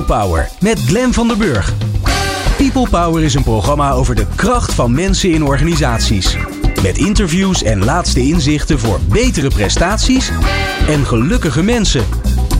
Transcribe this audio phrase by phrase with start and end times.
[0.00, 1.72] People Power met Glen van der Burg.
[2.56, 6.36] People Power is een programma over de kracht van mensen in organisaties.
[6.82, 10.30] Met interviews en laatste inzichten voor betere prestaties
[10.88, 12.04] en gelukkige mensen.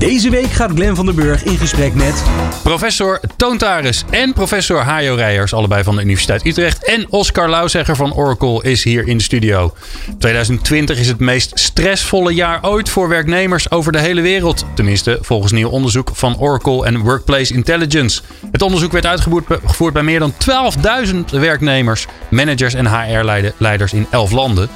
[0.01, 2.23] Deze week gaat Glenn van der Burg in gesprek met...
[2.63, 6.85] Professor Toontaris en professor Hajo Reijers, allebei van de Universiteit Utrecht.
[6.85, 9.75] En Oscar Lauzegger van Oracle is hier in de studio.
[10.19, 14.65] 2020 is het meest stressvolle jaar ooit voor werknemers over de hele wereld.
[14.75, 18.23] Tenminste, volgens nieuw onderzoek van Oracle en Workplace Intelligence.
[18.53, 20.33] Het onderzoek werd uitgevoerd bij meer dan
[21.13, 24.69] 12.000 werknemers, managers en HR-leiders in 11 landen.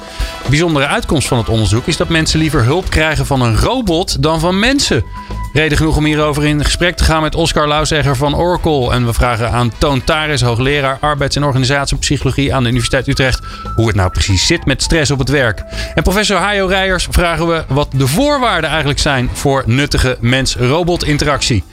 [0.43, 4.23] De bijzondere uitkomst van het onderzoek is dat mensen liever hulp krijgen van een robot
[4.23, 5.14] dan van mensen.
[5.55, 8.91] Reden genoeg om hierover in gesprek te gaan met Oscar Lauzegger van Oracle.
[8.91, 13.39] En we vragen aan Toon Taris, hoogleraar arbeids- en organisatiepsychologie aan de Universiteit Utrecht,
[13.75, 15.63] hoe het nou precies zit met stress op het werk.
[15.95, 21.63] En professor Hajo Rijers vragen we wat de voorwaarden eigenlijk zijn voor nuttige mens-robot interactie.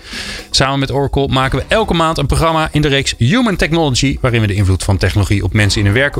[0.50, 4.40] Samen met Oracle maken we elke maand een programma in de reeks Human Technology, waarin
[4.40, 6.18] we de invloed van technologie op mensen in hun werk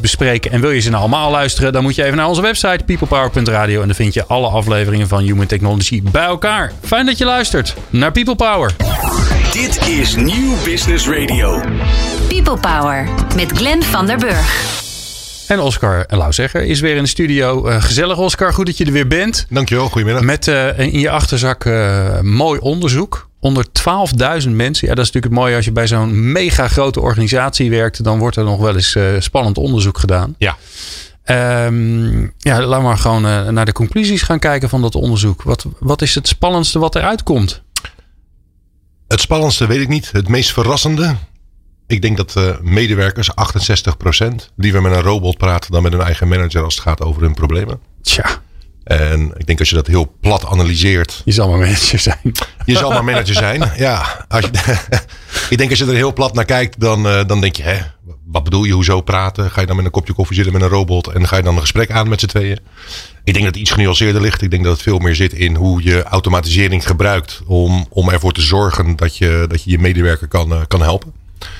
[0.00, 0.50] bespreken.
[0.50, 3.80] En wil je ze nou allemaal luisteren, dan moet je even naar onze website peoplepower.radio
[3.80, 6.59] en dan vind je alle afleveringen van Human Technology bij elkaar.
[6.82, 8.74] Fijn dat je luistert naar People Power.
[9.52, 11.60] Dit is Nieuw Business Radio.
[12.28, 14.78] People Power met Glenn van der Burg.
[15.48, 17.68] En Oscar Lauzegger is weer in de studio.
[17.68, 19.46] Uh, gezellig Oscar, goed dat je er weer bent.
[19.48, 20.22] Dankjewel, goedemiddag.
[20.22, 23.28] Met uh, in je achterzak uh, mooi onderzoek.
[23.40, 23.66] Onder
[24.44, 24.88] 12.000 mensen.
[24.88, 28.04] Ja, dat is natuurlijk het mooie als je bij zo'n mega grote organisatie werkt.
[28.04, 30.34] Dan wordt er nog wel eens spannend onderzoek gedaan.
[30.38, 30.56] Ja.
[31.24, 35.42] Um, ja, laten we maar gewoon uh, naar de conclusies gaan kijken van dat onderzoek.
[35.42, 37.62] Wat, wat is het spannendste wat eruit komt?
[39.08, 40.12] Het spannendste weet ik niet.
[40.12, 41.16] Het meest verrassende.
[41.86, 43.34] Ik denk dat uh, medewerkers, 68%,
[44.56, 47.34] liever met een robot praten dan met hun eigen manager als het gaat over hun
[47.34, 47.80] problemen.
[48.02, 48.40] Tja.
[48.84, 51.22] En ik denk als je dat heel plat analyseert.
[51.24, 52.32] Je zal maar manager zijn.
[52.64, 54.24] Je zal maar manager zijn, ja.
[54.28, 54.78] Als je,
[55.50, 57.78] ik denk als je er heel plat naar kijkt, dan, uh, dan denk je, hè,
[58.32, 59.50] wat bedoel je, hoezo praten?
[59.50, 61.54] Ga je dan met een kopje koffie zitten met een robot en ga je dan
[61.54, 62.58] een gesprek aan met z'n tweeën?
[63.24, 64.42] Ik denk dat het iets genuanceerder ligt.
[64.42, 68.32] Ik denk dat het veel meer zit in hoe je automatisering gebruikt om, om ervoor
[68.32, 71.12] te zorgen dat je dat je, je medewerker kan, uh, kan helpen.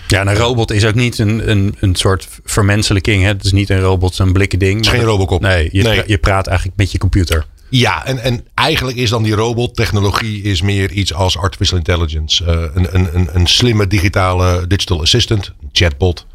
[0.09, 3.23] Ja, een robot is ook niet een, een, een soort vermenselijking.
[3.23, 3.29] Hè?
[3.29, 4.77] Het is niet een robot, een blikken ding.
[4.77, 5.41] Het is geen robocop.
[5.41, 5.95] Nee, je, nee.
[5.95, 7.47] Pra je praat eigenlijk met je computer.
[7.71, 12.45] Ja, en, en eigenlijk is dan die robottechnologie is meer iets als artificial intelligence.
[12.45, 16.27] Uh, een, een, een slimme digitale digital assistant, chatbot.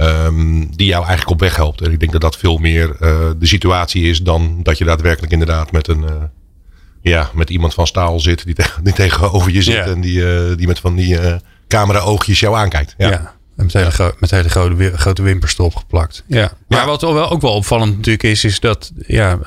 [0.00, 1.80] Um, die jou eigenlijk op weg helpt.
[1.80, 5.32] En ik denk dat dat veel meer uh, de situatie is dan dat je daadwerkelijk
[5.32, 6.02] inderdaad met een.
[6.02, 6.10] Uh,
[7.02, 10.56] ja, met iemand van staal zit die, tegen, die tegenover je zit en die, uh,
[10.56, 11.18] die met van die
[11.68, 12.94] camera-oogjes jou aankijkt.
[12.98, 13.08] Ja.
[13.08, 13.34] ja.
[13.56, 16.24] En met hele, gro met hele grote, grote wimpers erop geplakt.
[16.26, 16.52] Ja.
[16.68, 16.86] Maar ja.
[16.86, 19.38] wat wel, ook wel opvallend natuurlijk is, is dat ja,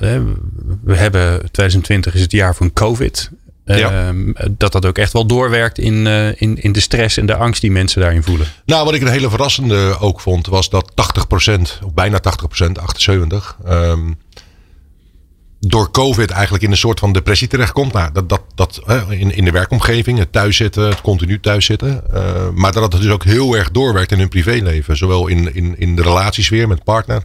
[0.83, 3.31] we hebben 2020 is het jaar van COVID.
[3.65, 4.11] Ja.
[4.11, 7.35] Uh, dat dat ook echt wel doorwerkt in, uh, in, in de stress en de
[7.35, 8.47] angst die mensen daarin voelen.
[8.65, 12.71] Nou, wat ik een hele verrassende ook vond, was dat 80%, of bijna 80%,
[13.65, 14.17] 78%, um,
[15.59, 17.93] door COVID eigenlijk in een soort van depressie terechtkomt.
[17.93, 22.03] Nou, dat, dat, dat in, in de werkomgeving, het thuiszitten, het continu thuiszitten.
[22.13, 24.97] Uh, maar dat het dus ook heel erg doorwerkt in hun privéleven.
[24.97, 27.23] Zowel in, in, in de relatiesfeer met partner.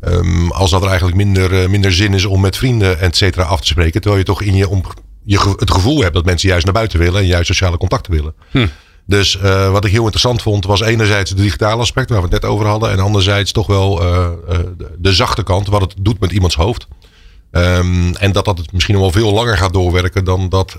[0.00, 3.60] Um, als dat er eigenlijk minder, minder zin is om met vrienden, et cetera, af
[3.60, 4.00] te spreken.
[4.00, 4.82] Terwijl je toch in je om,
[5.26, 8.34] je het gevoel hebt dat mensen juist naar buiten willen en juist sociale contacten willen.
[8.50, 8.66] Hm.
[9.06, 12.42] Dus uh, wat ik heel interessant vond, was enerzijds het digitale aspect waar we het
[12.42, 12.90] net over hadden.
[12.90, 14.58] En anderzijds toch wel uh, uh,
[14.98, 16.86] de zachte kant, wat het doet met iemands hoofd.
[17.50, 20.76] Um, en dat dat het misschien nog wel veel langer gaat doorwerken dan dat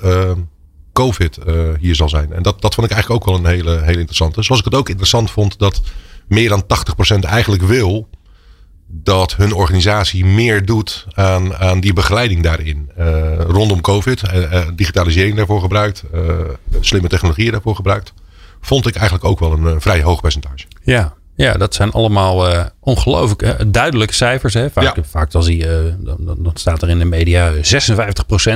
[0.94, 1.38] COVID
[1.80, 2.34] hier zal zijn.
[2.34, 4.44] En dat, dat vond ik eigenlijk ook wel een hele, hele interessante.
[4.44, 5.82] Zoals ik het ook interessant vond dat
[6.28, 6.64] meer dan
[7.16, 8.10] 80% eigenlijk wil
[8.88, 12.92] dat hun organisatie meer doet aan, aan die begeleiding daarin.
[13.00, 16.04] Uh, rondom COVID, uh, uh, digitalisering daarvoor gebruikt,
[16.80, 18.14] slimme technologieën daarvoor gebruikt.
[18.62, 20.66] Vond ik eigenlijk ook wel een vrij hoog percentage.
[20.84, 24.54] Ja, ja dat zijn allemaal ongelooflijk duidelijke cijfers.
[24.54, 24.70] Hè?
[24.70, 25.04] Vaak, ja.
[25.04, 27.60] vaak dan, zie je, dan, dan, staat er in de media 56%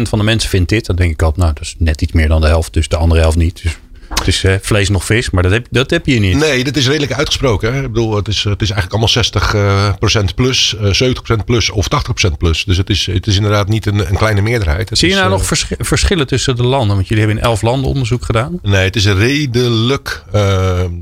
[0.02, 0.86] van de mensen vindt dit.
[0.86, 2.98] Dan denk ik altijd, nou dat is net iets meer dan de helft, dus de
[2.98, 3.62] andere helft niet.
[3.64, 3.78] Dus
[4.16, 6.36] het is uh, vlees nog vis, maar dat heb, dat heb je niet.
[6.38, 7.74] Nee, dat is redelijk uitgesproken.
[7.74, 7.82] Hè?
[7.84, 11.10] Ik bedoel, het is, het is eigenlijk allemaal 60% uh, plus, uh,
[11.42, 11.88] 70% plus of
[12.30, 12.64] 80% plus.
[12.64, 14.90] Dus het is, het is inderdaad niet een, een kleine meerderheid.
[14.90, 16.96] Het Zie je is, nou nog vers verschillen tussen de landen?
[16.96, 18.60] Want jullie hebben in elf landen onderzoek gedaan.
[18.62, 20.24] Nee, het is redelijk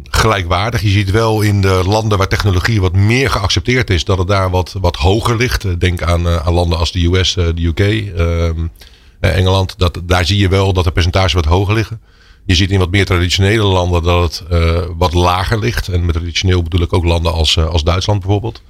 [0.03, 0.81] gelijkwaardig.
[0.81, 4.49] Je ziet wel in de landen waar technologie wat meer geaccepteerd is, dat het daar
[4.49, 5.79] wat, wat hoger ligt.
[5.79, 8.67] Denk aan, aan landen als de US, de UK, ehm,
[9.19, 9.73] Engeland.
[9.77, 12.01] Dat, daar zie je wel dat de percentages wat hoger liggen.
[12.49, 15.87] Je ziet in wat meer traditionele landen dat het uh, wat lager ligt.
[15.87, 18.61] En met traditioneel bedoel ik ook landen als, uh, als Duitsland bijvoorbeeld.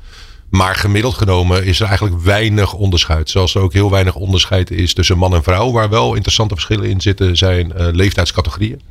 [0.49, 3.29] Maar gemiddeld genomen is er eigenlijk weinig onderscheid.
[3.29, 5.71] Zoals er ook heel weinig onderscheid is tussen man en vrouw.
[5.71, 8.81] Waar wel interessante verschillen in zitten zijn uh, leeftijdscategorieën.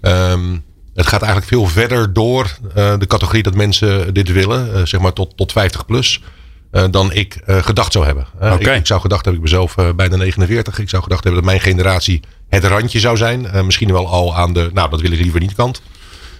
[0.00, 0.56] Ehm,
[0.94, 5.36] het gaat eigenlijk veel verder door de categorie dat mensen dit willen, zeg maar tot,
[5.36, 6.20] tot 50 plus.
[6.72, 8.26] Uh, dan ik gedacht zou hebben.
[8.36, 8.54] Okay.
[8.54, 10.78] Ik, ik, zou gedacht hebben, ik ben zelf bijna 49.
[10.78, 13.66] Ik zou gedacht hebben dat mijn generatie het randje zou zijn.
[13.66, 15.82] misschien wel al aan de, nou dat wil ik liever niet kant.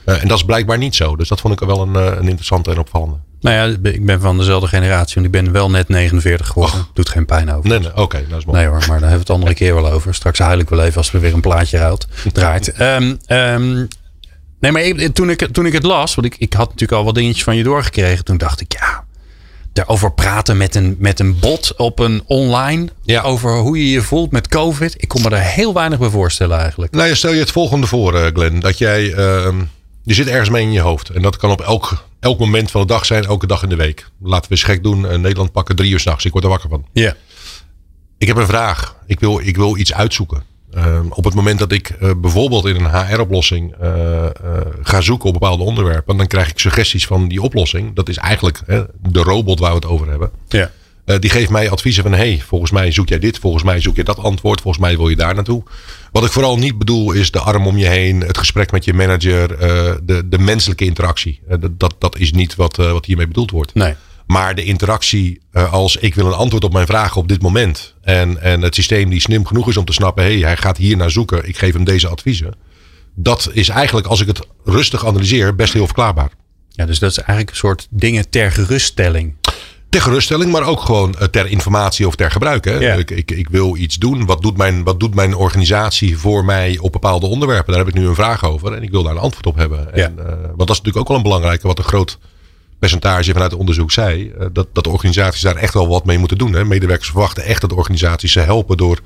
[0.05, 1.17] en dat is blijkbaar niet zo.
[1.17, 3.17] Dus dat vond ik wel een, een interessante en opvallende.
[3.43, 5.15] Nou ja, ik ben van dezelfde generatie.
[5.15, 6.81] Want ik ben wel net 49 geworden.
[6.81, 6.85] Oh.
[6.93, 7.69] Doet geen pijn over.
[7.71, 8.25] Nee, nee oké.
[8.29, 8.59] dat is mooi.
[8.59, 10.15] Nee hoor, maar daar hebben we het de andere keer wel over.
[10.15, 12.81] Straks huil ik wel even als we weer een plaatje ruilt, draait.
[12.81, 13.89] Um, um,
[14.61, 16.15] nee, maar ik, toen, ik, toen ik het las.
[16.15, 18.25] Want ik, ik had natuurlijk al wat dingetjes van je doorgekregen.
[18.25, 19.05] Toen dacht ik, ja,
[19.73, 22.89] daarover praten met een, met een bot op een online.
[23.03, 23.23] Ja.
[23.23, 24.95] Over hoe je je voelt met COVID.
[24.97, 26.93] Ik kon me daar heel weinig bij voorstellen eigenlijk.
[26.93, 28.61] Nou, stel je het volgende voor, uh, Glenn.
[28.61, 29.49] Dat jij, uh,
[30.03, 31.09] je zit ergens mee in je hoofd.
[31.09, 33.77] En dat kan op elk, elk moment van de dag zijn, elke dag in de
[33.77, 34.11] week.
[34.23, 35.03] Laten we eens gek doen.
[35.05, 36.25] Uh, Nederland pakken drie uur s'nachts.
[36.25, 36.87] Ik word er wakker van.
[36.93, 37.15] Ja.
[38.19, 38.97] Ik heb een vraag.
[39.07, 40.43] Ik wil, ik wil iets uitzoeken.
[40.77, 44.27] Uh, op het moment dat ik uh, bijvoorbeeld in een HR-oplossing uh,
[44.83, 47.95] ga zoeken op bepaalde onderwerpen, dan krijg ik suggesties van die oplossing.
[47.95, 48.61] Dat is eigenlijk
[49.03, 50.31] de robot waar we het over hebben.
[50.49, 50.71] Ja.
[51.19, 54.05] die geeft mij adviezen van: hey, volgens mij zoek jij dit, volgens mij zoek je
[54.05, 55.63] dat antwoord, volgens mij wil je daar naartoe.
[56.13, 58.95] Wat ik vooral niet bedoel is de arm om je heen, het gesprek met je
[58.95, 59.49] manager,
[60.07, 61.41] de, de menselijke interactie.
[61.49, 63.75] dat, dat, dat is niet wat, wat hiermee bedoeld wordt.
[63.75, 63.95] Nee.
[64.33, 67.95] Maar de interactie uh, als ik wil een antwoord op mijn vraag op dit moment.
[68.03, 70.25] En, en het systeem die slim genoeg is om te snappen.
[70.25, 71.49] Hé, hey, hij gaat hier naar zoeken.
[71.49, 72.55] Ik geef hem deze adviezen.
[73.15, 76.31] Dat is eigenlijk, als ik het rustig analyseer, best heel verklaarbaar.
[76.69, 79.35] Ja, dus dat is eigenlijk een soort dingen ter geruststelling.
[79.89, 82.65] Ter geruststelling, maar ook gewoon ter informatie of ter gebruik.
[82.65, 82.79] Hè?
[82.79, 82.95] Ja.
[82.95, 84.27] Ik, ik, ik wil iets doen.
[84.27, 87.73] Wat doet, mijn, wat doet mijn organisatie voor mij op bepaalde onderwerpen?
[87.73, 88.73] Daar heb ik nu een vraag over.
[88.73, 89.89] En ik wil daar een antwoord op hebben.
[89.95, 90.05] Ja.
[90.05, 91.67] En, uh, want dat is natuurlijk ook wel een belangrijke.
[91.67, 92.19] Wat een groot
[92.83, 94.33] percentage vanuit het onderzoek zei.
[94.53, 96.53] Dat, dat de organisaties daar echt wel wat mee moeten doen.
[96.53, 96.65] Hè.
[96.65, 99.01] Medewerkers verwachten echt dat de organisaties ze helpen door,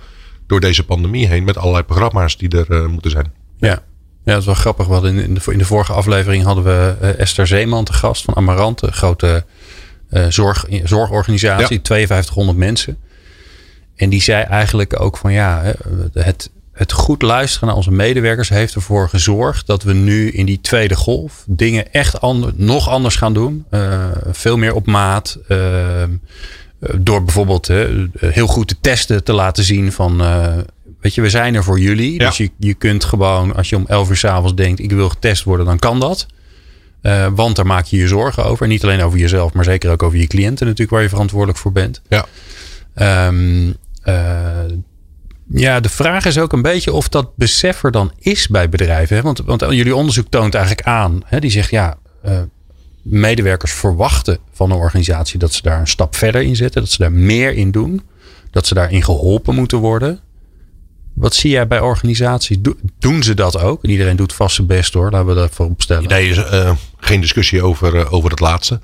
[0.46, 1.44] door deze pandemie heen.
[1.44, 3.32] Met allerlei programma's die er uh, moeten zijn.
[3.58, 3.68] Ja.
[3.68, 3.78] ja,
[4.24, 4.86] dat is wel grappig.
[4.86, 8.36] Want in, de, in de vorige aflevering hadden we uh, Esther Zeeman te gast van
[8.36, 8.86] Amarante.
[8.86, 9.44] Een grote
[10.10, 11.76] uh, zorg, zorgorganisatie.
[11.76, 11.84] Ja.
[11.84, 12.98] 5200 mensen.
[13.96, 15.74] En die zei eigenlijk ook van ja,
[16.12, 20.60] het, het goed luisteren naar onze medewerkers heeft ervoor gezorgd dat we nu in die
[20.60, 23.64] tweede golf dingen echt ander, nog anders gaan doen.
[23.70, 25.38] Uh, veel meer op maat.
[25.48, 26.02] Uh,
[26.98, 27.86] door bijvoorbeeld uh,
[28.20, 30.18] heel goed de testen te laten zien van.
[31.00, 32.12] weet je, we zijn er voor jullie.
[32.12, 32.26] Ja.
[32.26, 35.42] Dus je, je kunt gewoon, als je om 11 uur s'avonds denkt: ik wil getest
[35.42, 36.26] worden, dan kan dat.
[37.34, 38.62] want daar maak je je zorgen over.
[38.62, 41.58] En niet alleen over jezelf, maar zeker ook over je cliënten, natuurlijk, waar je verantwoordelijk
[41.58, 42.02] voor bent.
[42.08, 42.26] Ja.
[43.26, 43.76] Um,
[45.48, 49.16] ja, de vraag is ook een beetje of dat besef er dan is bij bedrijven.
[49.16, 49.22] Hè?
[49.22, 51.22] Want, want jullie onderzoek toont eigenlijk aan.
[51.24, 51.40] Hè?
[51.40, 52.38] Die zegt ja, uh,
[53.02, 56.80] medewerkers verwachten van een organisatie dat ze daar een stap verder in zetten.
[56.80, 58.02] Dat ze daar meer in doen.
[58.50, 60.20] Dat ze daarin geholpen moeten worden.
[61.14, 62.56] Wat zie jij bij organisaties?
[62.60, 63.84] Do, doen ze dat ook?
[63.84, 65.10] En iedereen doet vast zijn best hoor.
[65.10, 66.08] Laten we dat voorop stellen.
[66.08, 68.80] Nee, uh, geen discussie over, uh, over het laatste.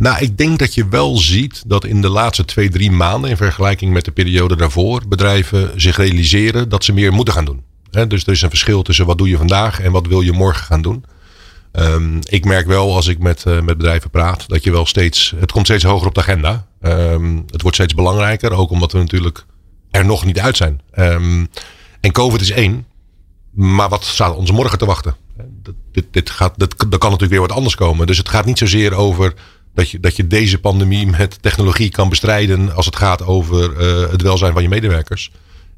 [0.00, 3.36] Nou, ik denk dat je wel ziet dat in de laatste twee, drie maanden, in
[3.36, 7.62] vergelijking met de periode daarvoor, bedrijven zich realiseren dat ze meer moeten gaan doen.
[8.08, 10.64] Dus er is een verschil tussen wat doe je vandaag en wat wil je morgen
[10.64, 11.04] gaan doen.
[11.72, 15.34] Um, ik merk wel als ik met, uh, met bedrijven praat, dat je wel steeds,
[15.36, 16.66] het komt steeds hoger op de agenda.
[16.82, 19.46] Um, het wordt steeds belangrijker, ook omdat we natuurlijk
[19.90, 20.80] er nog niet uit zijn.
[20.98, 21.48] Um,
[22.00, 22.86] en COVID is één,
[23.50, 25.16] maar wat staat ons morgen te wachten?
[25.92, 28.06] Dit, dit gaat, er kan natuurlijk weer wat anders komen.
[28.06, 29.34] Dus het gaat niet zozeer over
[29.80, 34.10] dat je, dat je deze pandemie met technologie kan bestrijden als het gaat over uh,
[34.10, 35.30] het welzijn van je medewerkers.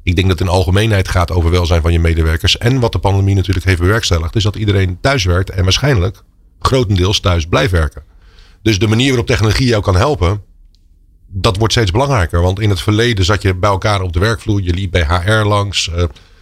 [0.03, 2.57] Ik denk dat het in algemeenheid gaat over welzijn van je medewerkers.
[2.57, 6.23] En wat de pandemie natuurlijk heeft bewerkstelligd, is dat iedereen thuis werkt en waarschijnlijk
[6.59, 8.03] grotendeels thuis blijft werken.
[8.61, 10.41] Dus de manier waarop technologie jou kan helpen,
[11.27, 12.41] dat wordt steeds belangrijker.
[12.41, 15.47] Want in het verleden zat je bij elkaar op de werkvloer, je liep bij HR
[15.47, 15.95] langs, uh,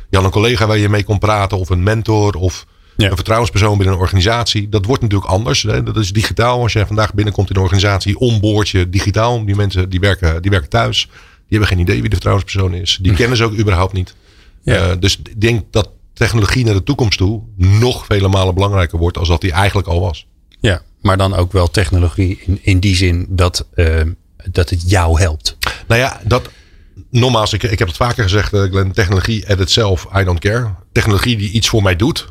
[0.10, 2.66] je had een collega waar je mee kon praten of een mentor of
[2.98, 3.10] ja.
[3.10, 4.70] een vertrouwenspersoon binnen een organisatie.
[4.70, 5.64] Dat wordt natuurlijk anders.
[5.64, 5.84] Hè?
[5.84, 6.62] Dat is digitaal.
[6.62, 9.46] Als je vandaag binnenkomt in een organisatie, onboord je digitaal.
[9.46, 11.06] Die mensen die werken, die werken thuis.
[11.06, 13.00] Die hebben geen idee wie de vertrouwenspersoon is.
[13.02, 14.16] Die kennen ze ook überhaupt niet.
[14.64, 14.90] Ja.
[14.90, 19.18] Uh, dus ik denk dat technologie naar de toekomst toe nog vele malen belangrijker wordt
[19.18, 20.28] als dat die eigenlijk al was.
[20.60, 24.02] Ja, maar dan ook wel technologie in, in die zin dat, uh,
[24.52, 25.58] dat het jou helpt.
[25.88, 26.50] Nou ja, dat,
[27.10, 30.74] nogmaals, ik, ik heb het vaker gezegd, uh, Glenn, technologie at itself, I don't care.
[30.92, 32.28] Technologie die iets voor mij doet,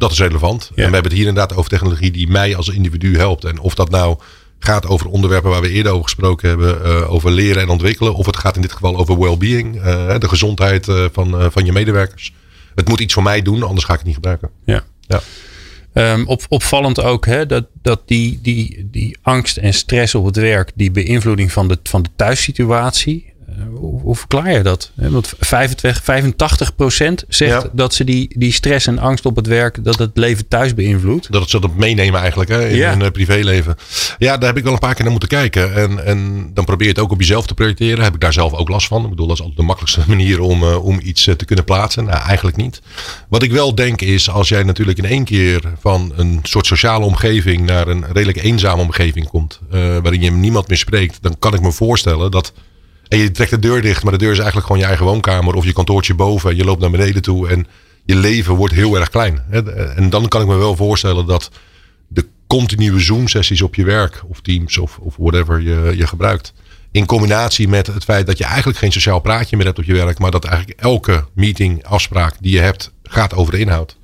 [0.00, 0.62] dat is relevant.
[0.62, 0.82] Ja.
[0.82, 3.44] En we hebben het hier inderdaad over technologie die mij als individu helpt.
[3.44, 4.18] En of dat nou
[4.58, 8.14] gaat over onderwerpen waar we eerder over gesproken hebben, uh, over leren en ontwikkelen.
[8.14, 11.72] Of het gaat in dit geval over well-being, uh, de gezondheid uh, van, van je
[11.72, 12.32] medewerkers.
[12.74, 14.50] Het moet iets voor mij doen, anders ga ik het niet gebruiken.
[14.64, 14.84] Ja.
[15.00, 15.20] ja.
[15.94, 20.36] Um, op, opvallend ook hè, dat, dat die, die, die angst en stress op het
[20.36, 23.32] werk, die beïnvloeding van de, van de thuissituatie.
[23.74, 24.90] Hoe, hoe, verklaar je dat?
[24.94, 26.02] Want 25,
[27.22, 30.48] 85% zegt dat ze die, die stress en angst op het werk, dat het leven
[30.48, 31.32] thuis beïnvloedt.
[31.32, 32.96] Dat het ze dat meenemen eigenlijk hè, in ja.
[32.96, 33.76] hun privéleven.
[34.18, 35.74] Ja, daar heb ik wel een paar keer naar moeten kijken.
[35.74, 38.04] En, en dan probeer je het ook op jezelf te projecteren.
[38.04, 39.04] Heb ik daar zelf ook last van?
[39.04, 42.04] Ik bedoel, dat is altijd de makkelijkste manier om, om iets te kunnen plaatsen.
[42.04, 42.82] Nou, eigenlijk niet.
[43.28, 47.04] Wat ik wel denk is, als jij natuurlijk in één keer van een soort sociale
[47.04, 51.54] omgeving naar een redelijk eenzame omgeving komt, uh, waarin je niemand meer spreekt, dan kan
[51.54, 52.52] ik me voorstellen dat.
[53.10, 55.54] En je trekt de deur dicht, maar de deur is eigenlijk gewoon je eigen woonkamer
[55.54, 56.50] of je kantoortje boven.
[56.50, 57.66] En je loopt naar beneden toe en
[58.04, 59.42] je leven wordt heel erg klein.
[59.96, 61.50] En dan kan ik me wel voorstellen dat
[62.08, 66.52] de continue Zoom-sessies op je werk of Teams of, of whatever je, je gebruikt.
[66.90, 69.92] In combinatie met het feit dat je eigenlijk geen sociaal praatje meer hebt op je
[69.92, 73.98] werk, maar dat eigenlijk elke meeting, afspraak die je hebt, gaat over de inhoud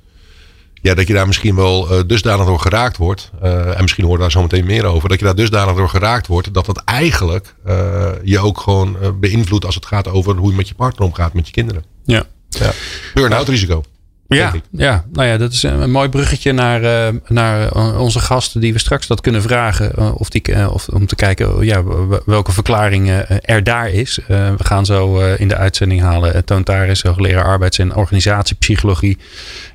[0.87, 3.31] ja, dat je daar misschien wel uh, dusdanig door geraakt wordt.
[3.43, 5.09] Uh, en misschien horen we daar zo meteen meer over.
[5.09, 6.53] Dat je daar dusdanig door geraakt wordt.
[6.53, 10.67] Dat dat eigenlijk uh, je ook gewoon beïnvloedt als het gaat over hoe je met
[10.67, 11.83] je partner omgaat, met je kinderen.
[12.05, 12.23] Ja.
[12.49, 12.71] ja.
[13.13, 13.83] Burn-out risico.
[14.27, 18.79] Ja, ja, nou ja, dat is een mooi bruggetje naar, naar onze gasten die we
[18.79, 20.15] straks dat kunnen vragen.
[20.15, 21.83] Of die, of, om te kijken ja,
[22.25, 23.09] welke verklaring
[23.41, 24.19] er daar is.
[24.27, 26.45] we gaan zo in de uitzending halen.
[26.45, 29.17] Toon Taris, hoogleraar arbeids- en organisatiepsychologie.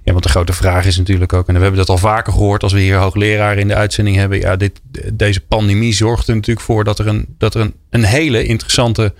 [0.05, 2.63] Ja, want de grote vraag is natuurlijk ook, en we hebben dat al vaker gehoord
[2.63, 4.41] als we hier hoogleraar in de uitzending hebben.
[4.41, 4.81] Ja, dit,
[5.13, 9.15] deze pandemie zorgt er natuurlijk voor dat er een, dat er een, een hele interessante,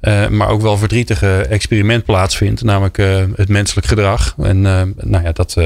[0.00, 2.62] uh, maar ook wel verdrietige experiment plaatsvindt.
[2.62, 4.34] Namelijk uh, het menselijk gedrag.
[4.38, 5.56] En uh, nou ja, dat,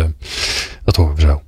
[0.85, 1.43] dat horen we zo.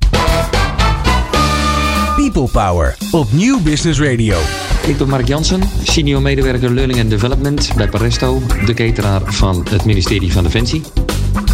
[2.17, 4.39] People Power op Nieuw Business Radio.
[4.87, 9.85] Ik ben Mark Jansen, senior medewerker Learning and Development bij Paresto, de cateraar van het
[9.85, 10.83] ministerie van Defensie.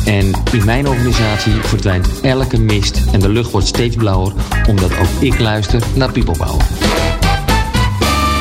[0.05, 4.33] En in mijn organisatie verdwijnt elke mist en de lucht wordt steeds blauwer,
[4.69, 6.67] omdat ook ik luister naar People Power.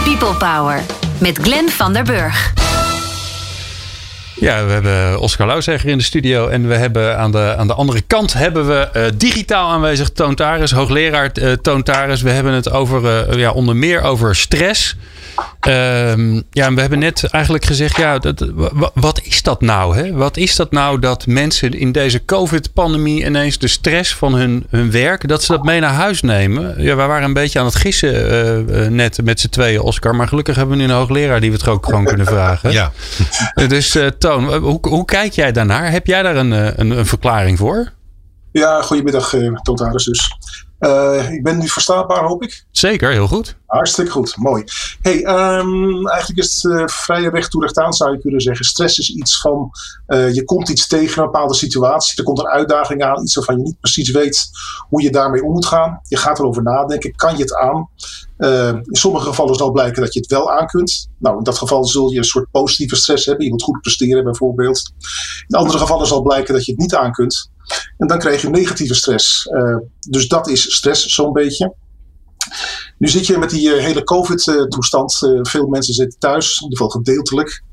[0.03, 0.81] People Power
[1.19, 2.53] met Glenn van der Burg.
[4.39, 6.47] Ja, we hebben Oscar Lauwzegger in de studio.
[6.47, 10.35] En we hebben aan de, aan de andere kant hebben we uh, digitaal aanwezig Toon
[10.35, 12.21] Taris, hoogleraar uh, Toon Taris.
[12.21, 14.95] We hebben het over, uh, ja, onder meer over stress.
[15.67, 18.45] Um, ja, we hebben net eigenlijk gezegd, ja, dat,
[18.93, 19.97] wat is dat nou?
[19.97, 20.13] Hè?
[20.13, 24.91] Wat is dat nou dat mensen in deze COVID-pandemie ineens de stress van hun, hun
[24.91, 26.75] werk, dat ze dat mee naar huis nemen?
[26.77, 28.31] Ja, we waren een beetje aan het gissen
[28.69, 30.15] uh, net met z'n tweeën, Oscar.
[30.15, 32.71] Maar gelukkig hebben we nu een hoogleraar die we het ook gewoon kunnen vragen.
[32.71, 32.91] Ja.
[33.67, 35.91] Dus uh, Toon, hoe, hoe kijk jij daarnaar?
[35.91, 37.91] Heb jij daar een, een, een verklaring voor?
[38.51, 40.37] Ja, goedemiddag, uh, Totaris dus.
[40.79, 42.65] Uh, ik ben nu verstaanbaar, hoop ik.
[42.71, 43.55] Zeker, heel goed.
[43.65, 44.63] Hartstikke goed, mooi.
[45.01, 48.65] Hey, um, eigenlijk is het uh, vrij recht toe recht aan, zou je kunnen zeggen.
[48.65, 49.69] Stress is iets van,
[50.07, 52.17] uh, je komt iets tegen een bepaalde situatie.
[52.17, 54.49] Er komt een uitdaging aan, iets waarvan je niet precies weet
[54.89, 55.99] hoe je daarmee om moet gaan.
[56.03, 57.89] Je gaat erover nadenken, kan je het aan?
[58.37, 61.09] In sommige gevallen zal blijken dat je het wel aan kunt.
[61.19, 63.45] Nou, in dat geval zul je een soort positieve stress hebben.
[63.45, 64.91] Je moet goed presteren bijvoorbeeld.
[65.47, 67.51] In andere gevallen zal blijken dat je het niet aan kunt.
[67.97, 69.45] En dan krijg je negatieve stress.
[69.45, 69.77] Uh,
[70.09, 71.75] dus dat is stress zo'n beetje.
[72.97, 75.21] Nu zit je met die uh, hele COVID-toestand.
[75.21, 77.63] Uh, veel mensen zitten thuis, in ieder geval gedeeltelijk.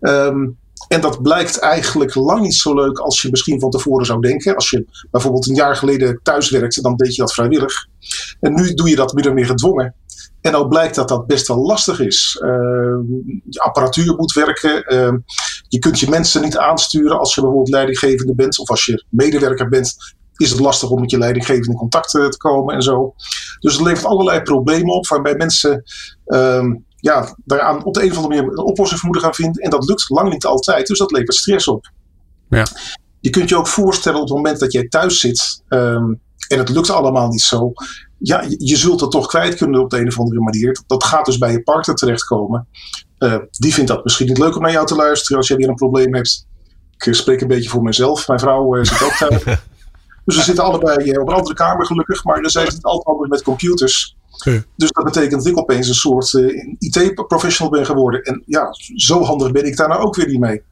[0.00, 4.20] Um, en dat blijkt eigenlijk lang niet zo leuk als je misschien van tevoren zou
[4.20, 4.54] denken.
[4.54, 7.86] Als je bijvoorbeeld een jaar geleden thuis werkte, dan deed je dat vrijwillig.
[8.40, 9.94] En nu doe je dat min of meer gedwongen.
[10.44, 12.40] En dan blijkt dat dat best wel lastig is.
[12.40, 12.50] Uh,
[13.48, 14.94] je apparatuur moet werken.
[14.94, 15.12] Uh,
[15.68, 18.58] je kunt je mensen niet aansturen als je bijvoorbeeld leidinggevende bent.
[18.58, 19.96] Of als je medewerker bent,
[20.36, 23.14] is het lastig om met je leidinggevende in contact te komen en zo.
[23.60, 25.82] Dus het levert allerlei problemen op waarbij mensen
[26.26, 26.64] uh,
[26.96, 29.62] ja, daaraan op de een of andere manier een oplossing voor moeten gaan vinden.
[29.62, 31.90] En dat lukt lang niet altijd, dus dat levert stress op.
[32.48, 32.66] Ja.
[33.20, 36.68] Je kunt je ook voorstellen op het moment dat jij thuis zit um, en het
[36.68, 37.72] lukt allemaal niet zo.
[38.18, 40.82] Ja, je zult het toch kwijt kunnen op de een of andere manier.
[40.86, 42.68] Dat gaat dus bij je partner terechtkomen.
[43.18, 45.68] Uh, die vindt dat misschien niet leuk om naar jou te luisteren als jij weer
[45.68, 46.46] een probleem hebt.
[46.98, 48.28] Ik spreek een beetje voor mezelf.
[48.28, 49.44] Mijn vrouw uh, zit ook thuis.
[50.24, 52.24] dus we zitten allebei op een andere kamer gelukkig.
[52.24, 54.16] Maar dan zijn ze niet altijd handig met computers.
[54.76, 56.32] Dus dat betekent dat ik opeens een soort
[56.78, 58.22] IT-professional ben geworden.
[58.22, 60.62] En ja, zo handig ben ik daar nou ook weer niet mee.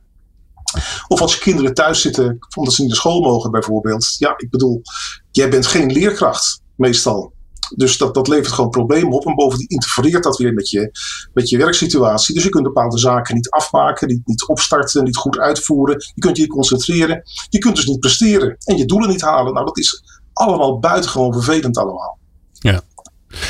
[1.08, 4.14] Of als je kinderen thuis zitten, omdat ze niet naar school mogen bijvoorbeeld.
[4.18, 4.82] Ja, ik bedoel,
[5.30, 7.32] jij bent geen leerkracht meestal.
[7.76, 9.26] Dus dat, dat levert gewoon problemen op.
[9.26, 10.90] En bovendien interfereert dat weer met je,
[11.32, 12.34] met je werksituatie.
[12.34, 15.96] Dus je kunt bepaalde zaken niet afmaken, niet, niet opstarten, niet goed uitvoeren.
[16.14, 17.22] Je kunt je concentreren.
[17.48, 19.52] Je kunt dus niet presteren en je doelen niet halen.
[19.52, 22.18] Nou, dat is allemaal buitengewoon vervelend allemaal.
[22.52, 22.82] Ja.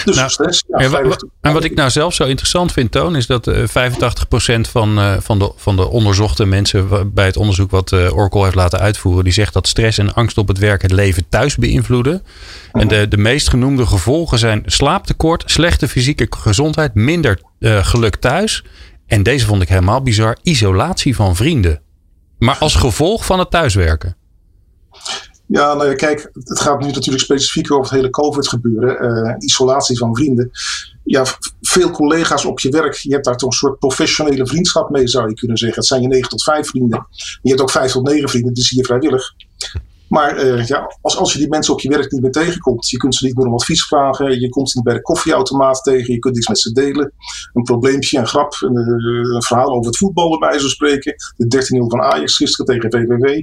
[0.05, 0.65] Dus nou, stress.
[0.69, 1.03] Ja,
[1.41, 3.63] en wat ik nou zelf zo interessant vind, Toon, is dat uh, 85%
[4.71, 8.55] van, uh, van, de, van de onderzochte mensen bij het onderzoek wat uh, Oracle heeft
[8.55, 12.23] laten uitvoeren, die zegt dat stress en angst op het werk het leven thuis beïnvloeden.
[12.73, 18.65] En de, de meest genoemde gevolgen zijn slaaptekort, slechte fysieke gezondheid, minder geluk thuis
[19.07, 20.37] En deze vond ik helemaal bizar.
[20.43, 21.81] Isolatie van vrienden.
[22.39, 24.17] Maar als gevolg van het thuiswerken.
[25.53, 29.05] Ja, nou ja, kijk, het gaat nu natuurlijk specifiek over het hele COVID-gebeuren.
[29.05, 30.51] Uh, isolatie van vrienden.
[31.05, 31.25] Ja,
[31.61, 32.95] veel collega's op je werk.
[32.95, 35.79] Je hebt daar toch een soort professionele vriendschap mee, zou je kunnen zeggen.
[35.79, 37.07] Het zijn je 9 tot 5 vrienden.
[37.43, 39.35] Je hebt ook 5 tot 9 vrienden, die zie je vrijwillig.
[40.09, 42.97] Maar uh, ja, als, als je die mensen op je werk niet meer tegenkomt, je
[42.97, 46.13] kunt ze niet meer om advies vragen, je komt ze niet bij de koffieautomaat tegen,
[46.15, 47.13] je kunt iets met ze delen.
[47.53, 51.15] Een probleempje, een grap, een, eh, verhaal over het voetballen bij zo spreken.
[51.37, 53.43] De 13-0 van Ajax gisteren tegen VVV.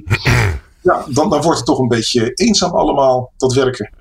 [0.82, 3.98] Ja, dan, dan wordt het toch een beetje eenzaam allemaal, dat werken.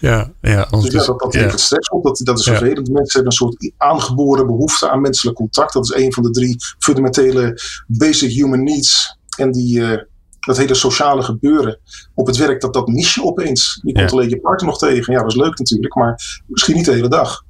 [0.00, 2.04] Ja, ja, dus ja, dat, dat levert stress op.
[2.04, 2.86] Dat, dat is vervelend.
[2.86, 2.92] Ja.
[2.92, 5.72] Mensen hebben een soort aangeboren behoefte aan menselijk contact.
[5.72, 9.18] Dat is een van de drie fundamentele basic human needs.
[9.36, 9.98] En die, uh,
[10.40, 11.78] dat hele sociale gebeuren
[12.14, 13.80] op het werk, dat, dat mis je opeens.
[13.82, 15.12] Je komt alleen je partner nog tegen.
[15.12, 17.44] Ja, dat is leuk natuurlijk, maar misschien niet de hele dag.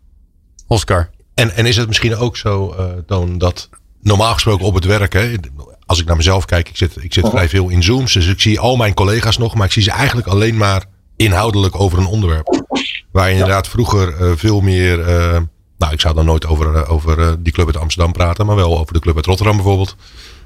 [0.67, 1.11] Oscar.
[1.35, 3.69] En, en is het misschien ook zo, uh, Toon, dat
[4.01, 5.35] normaal gesproken op het werk, hè,
[5.93, 8.41] als ik naar mezelf kijk, ik zit, ik zit vrij veel in Zooms, dus ik
[8.41, 10.85] zie al mijn collega's nog, maar ik zie ze eigenlijk alleen maar
[11.17, 12.63] inhoudelijk over een onderwerp.
[13.11, 15.39] Waar je inderdaad vroeger uh, veel meer, uh,
[15.79, 18.79] nou ik zou dan nooit over, uh, over die club uit Amsterdam praten, maar wel
[18.79, 19.97] over de club uit Rotterdam bijvoorbeeld.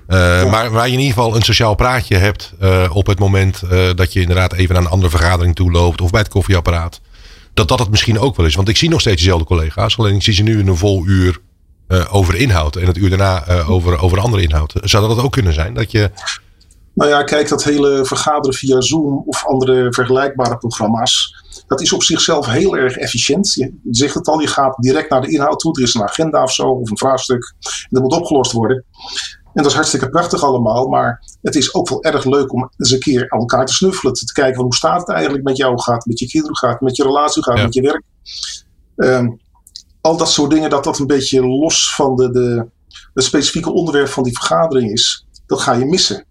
[0.09, 0.45] Ja.
[0.45, 2.55] Maar waar je in ieder geval een sociaal praatje hebt
[2.91, 3.63] op het moment
[3.95, 7.01] dat je inderdaad even naar een andere vergadering toe loopt of bij het koffieapparaat.
[7.55, 8.55] Dat dat het misschien ook wel is.
[8.55, 11.07] Want ik zie nog steeds dezelfde collega's, alleen ik zie ze nu in een vol
[11.07, 11.39] uur
[12.11, 14.73] over inhoud en het uur daarna over, over andere inhoud.
[14.83, 15.75] Zou dat ook kunnen zijn?
[15.75, 16.11] Dat je
[16.97, 21.45] nou ja, kijk, dat hele vergaderen via Zoom of andere vergelijkbare programma's.
[21.67, 23.53] Dat is op zichzelf heel erg efficiënt.
[23.53, 25.77] Je zegt het al, je gaat direct naar de inhoud toe.
[25.77, 27.55] Er is een agenda of zo, of een vraagstuk.
[27.61, 28.85] En dat moet opgelost worden.
[29.55, 30.89] En dat is hartstikke prachtig allemaal.
[30.89, 34.13] Maar het is ook wel erg leuk om eens een keer aan elkaar te snuffelen.
[34.13, 37.03] Te kijken hoe staat het eigenlijk met jou gaat, met je kinderen gaat, met je
[37.03, 37.63] relatie gaat, ja.
[37.63, 38.03] met je werk.
[38.97, 39.41] Um,
[40.07, 42.67] al dat soort dingen, dat dat een beetje los van de, de,
[43.15, 45.27] het specifieke onderwerp van die vergadering is.
[45.47, 46.25] Dat ga je missen.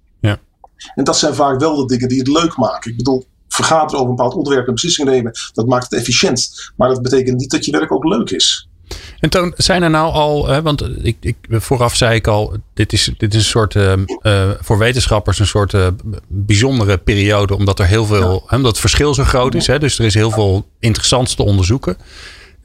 [0.96, 2.91] En dat zijn vaak wel de dingen die het leuk maken.
[2.91, 6.72] Ik bedoel, vergaderen over een bepaald onderwerp en beslissingen nemen, dat maakt het efficiënt.
[6.75, 8.68] Maar dat betekent niet dat je werk ook leuk is.
[9.20, 12.94] En Toon, zijn er nou al, hè, want ik, ik, vooraf zei ik al, dit
[12.94, 15.88] is, dit is een soort, uh, uh, voor wetenschappers een soort uh,
[16.27, 18.42] bijzondere periode, omdat er heel veel, ja.
[18.48, 19.68] hè, omdat het verschil zo groot is.
[19.68, 21.98] Hè, dus er is heel veel interessants te onderzoeken.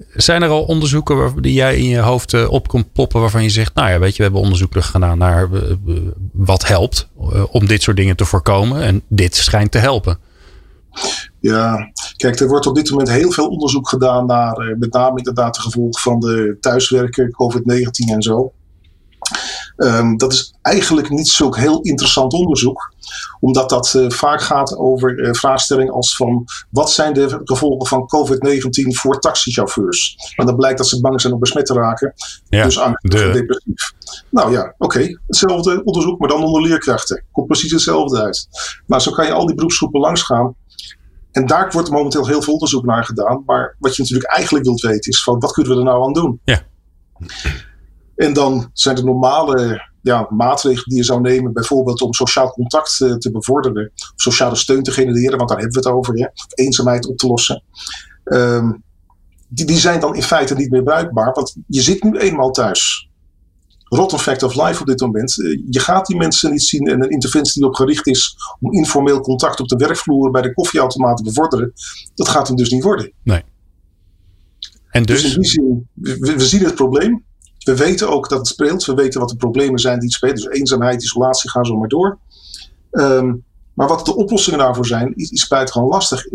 [0.09, 3.51] Zijn er al onderzoeken die jij in je hoofd uh, op komt poppen waarvan je
[3.51, 5.99] zegt, nou ja, weet je, we hebben onderzoeken gedaan naar uh,
[6.33, 7.09] wat helpt
[7.51, 10.19] om dit soort dingen te voorkomen en dit schijnt te helpen?
[11.41, 15.55] Ja, kijk, er wordt op dit moment heel veel onderzoek gedaan naar met name inderdaad
[15.55, 18.53] de gevolgen van de thuiswerken, COVID-19 en zo.
[19.83, 22.95] Um, dat is eigenlijk niet zo'n heel interessant onderzoek,
[23.41, 28.09] omdat dat uh, vaak gaat over uh, vraagstellingen als van wat zijn de gevolgen van
[28.09, 30.17] COVID-19 voor taxichauffeurs?
[30.37, 32.15] En dan blijkt dat ze bang zijn om besmet te raken,
[32.49, 33.93] ja, dus angstig en depressief.
[34.31, 35.19] Nou ja, oké, okay.
[35.27, 37.25] hetzelfde onderzoek, maar dan onder leerkrachten.
[37.33, 38.49] Komt precies hetzelfde uit.
[38.87, 40.55] Maar zo kan je al die beroepsgroepen langsgaan.
[41.33, 43.43] En daar wordt momenteel heel veel onderzoek naar gedaan.
[43.47, 46.13] Maar wat je natuurlijk eigenlijk wilt weten is van wat kunnen we er nou aan
[46.13, 46.41] doen?
[46.45, 46.63] Ja.
[48.21, 53.01] En dan zijn er normale ja, maatregelen die je zou nemen, bijvoorbeeld om sociaal contact
[53.01, 56.25] uh, te bevorderen, of sociale steun te genereren, want daar hebben we het over, hè,
[56.25, 57.63] of eenzaamheid op te lossen.
[58.25, 58.83] Um,
[59.49, 63.09] die, die zijn dan in feite niet meer bruikbaar, want je zit nu eenmaal thuis.
[63.85, 65.39] Rotten fact of life op dit moment.
[65.39, 68.73] Uh, je gaat die mensen niet zien en een interventie die erop gericht is om
[68.73, 71.73] informeel contact op de werkvloer bij de koffieautomaat te bevorderen,
[72.15, 73.13] dat gaat hem dus niet worden.
[73.23, 73.43] Nee.
[74.91, 75.23] En dus?
[75.23, 77.29] dus in die zin, we, we zien het probleem.
[77.65, 78.85] We weten ook dat het speelt.
[78.85, 80.35] We weten wat de problemen zijn die het spelen.
[80.35, 82.19] Dus eenzaamheid, isolatie, gaan zo maar door.
[82.91, 83.45] Um,
[83.75, 86.27] maar wat de oplossingen daarvoor zijn, is, is buitengewoon lastig.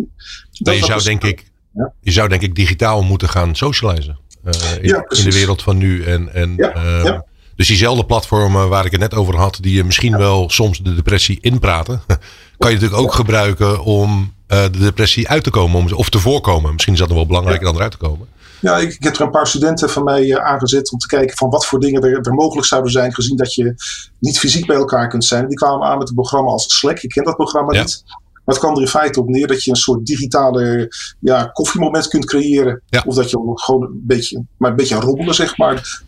[0.51, 1.93] Dat, je, zou, denk ik, ja?
[1.99, 4.17] je zou denk ik digitaal moeten gaan socializen.
[4.45, 6.03] Uh, in, ja, in, de wereld van nu.
[6.03, 7.19] En, en, ja, uh,
[7.55, 10.95] Dus diezelfde platformen waar ik het net over had, die je misschien wel soms de
[10.95, 12.01] depressie inpraten,
[12.57, 16.19] kan je natuurlijk ook gebruiken om uh, de depressie uit te komen om, of te
[16.19, 16.73] voorkomen.
[16.73, 18.27] Misschien is dat nog wel belangrijker dan eruit te komen.
[18.65, 21.38] Ja, ik, ik, heb er een paar studenten van mij uh, aangezet om te kijken
[21.38, 23.75] van wat voor dingen er, er, mogelijk zouden zijn, gezien dat je
[24.19, 25.47] niet fysiek bij elkaar kunt zijn.
[25.47, 26.99] Die kwamen aan met een programma als Slack.
[26.99, 27.82] Ik ken dat programma ja.
[27.82, 28.04] niet.
[28.06, 32.08] Maar het kwam er in feite op neer dat je een soort digitale ja, koffiemoment
[32.08, 32.82] kunt creëren.
[32.86, 33.04] Ja.
[33.06, 36.04] Of dat je gewoon een beetje, maar een beetje rommelen, zeg maar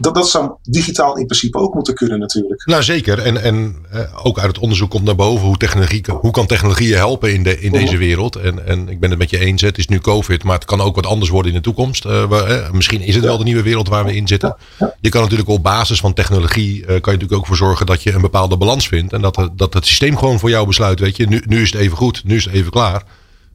[0.00, 2.66] dat, dat zou digitaal in principe ook moeten kunnen natuurlijk.
[2.66, 3.18] Nou zeker.
[3.18, 6.88] En, en uh, ook uit het onderzoek komt naar boven hoe, technologie, hoe kan technologie
[6.88, 8.36] je helpen in, de, in deze wereld.
[8.36, 9.62] En, en ik ben het met je eens.
[9.62, 12.04] Het is nu COVID, maar het kan ook wat anders worden in de toekomst.
[12.04, 14.56] Uh, we, uh, misschien is het wel de nieuwe wereld waar we in zitten.
[15.00, 18.12] Je kan natuurlijk op basis van technologie kan je natuurlijk ook voor zorgen dat je
[18.12, 19.12] een bepaalde balans vindt.
[19.12, 21.00] En dat, dat het systeem gewoon voor jou besluit.
[21.00, 23.02] Weet je, nu, nu is het even goed, nu is het even klaar.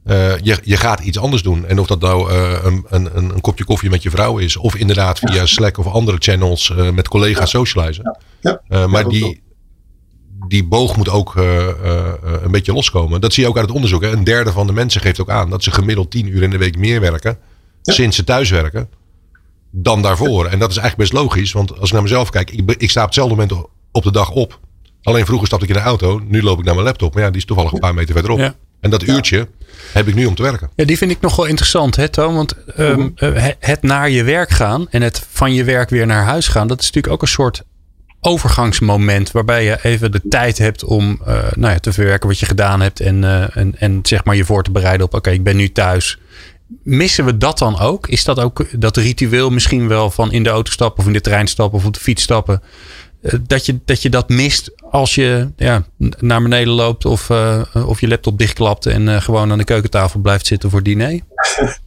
[0.06, 1.66] Uh, je, je gaat iets anders doen.
[1.66, 4.56] En of dat nou uh, een, een, een kopje koffie met je vrouw is.
[4.56, 7.58] Of inderdaad via Slack of andere channels uh, met collega's ja.
[7.58, 8.18] socializen.
[8.40, 8.60] Ja.
[8.68, 8.86] Ja.
[8.86, 9.42] maar die,
[10.48, 13.20] die boog moet ook een beetje loskomen.
[13.20, 14.02] Dat zie je ook uit het onderzoek.
[14.02, 14.10] Hè.
[14.10, 16.58] Een derde van de mensen geeft ook aan dat ze gemiddeld tien uur in de
[16.58, 17.38] week meer werken.
[17.82, 18.88] Sinds ze thuis werken.
[19.70, 20.46] Dan daarvoor.
[20.46, 21.52] En dat is eigenlijk best logisch.
[21.52, 22.50] Want als ik naar mezelf kijk.
[22.50, 24.60] Ik, ik sta op hetzelfde moment op de dag op.
[25.02, 26.20] Alleen vroeger stapte ik in de auto.
[26.24, 27.14] Nu loop ik naar mijn laptop.
[27.14, 28.54] Maar ja, die is toevallig een paar meter verderop.
[28.82, 29.48] En dat uurtje
[29.92, 30.70] heb ik nu om te werken.
[30.74, 32.34] Ja, die vind ik nog wel interessant, hè, Toon?
[32.34, 33.14] Want um,
[33.58, 36.80] het naar je werk gaan en het van je werk weer naar huis gaan, dat
[36.80, 37.62] is natuurlijk ook een soort
[38.20, 42.46] overgangsmoment waarbij je even de tijd hebt om uh, nou ja, te verwerken wat je
[42.46, 45.34] gedaan hebt en, uh, en, en zeg maar je voor te bereiden op oké, okay,
[45.34, 46.18] ik ben nu thuis.
[46.82, 48.08] Missen we dat dan ook?
[48.08, 51.20] Is dat ook dat ritueel misschien wel van in de auto stappen of in de
[51.20, 52.62] trein stappen of op de fiets stappen?
[53.22, 55.84] Eh, dat je, dat je dat mist als je ja,
[56.18, 60.20] naar beneden loopt of, uh, of je laptop dichtklapt en uh, gewoon aan de keukentafel
[60.20, 61.10] blijft zitten voor diner?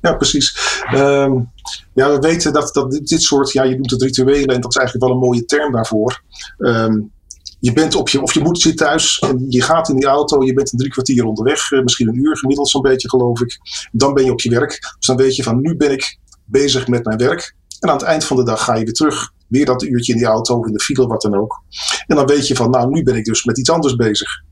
[0.01, 0.57] Ja, precies.
[0.93, 1.51] Um,
[1.93, 4.77] ja, we weten dat, dat dit, soort, ja, je noemt het rituelen en dat is
[4.77, 6.21] eigenlijk wel een mooie term daarvoor.
[6.57, 7.11] Um,
[7.59, 10.43] je bent op je, of je moet zitten thuis en je gaat in die auto,
[10.43, 13.57] je bent een drie kwartier onderweg, misschien een uur gemiddeld zo'n beetje geloof ik.
[13.91, 14.95] Dan ben je op je werk.
[14.97, 17.55] Dus dan weet je van nu ben ik bezig met mijn werk.
[17.79, 20.17] En aan het eind van de dag ga je weer terug weer dat uurtje in
[20.17, 21.61] die auto of in de file, wat dan ook.
[22.07, 24.43] En dan weet je van, nou, nu ben ik dus met iets anders bezig.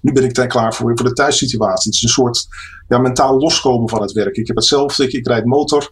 [0.00, 1.90] Nu ben ik daar klaar voor, voor de thuissituatie.
[1.90, 2.46] Het is een soort
[2.88, 4.36] ja, mentaal loskomen van het werk.
[4.36, 5.90] Ik heb hetzelfde, ik, ik rijd motor.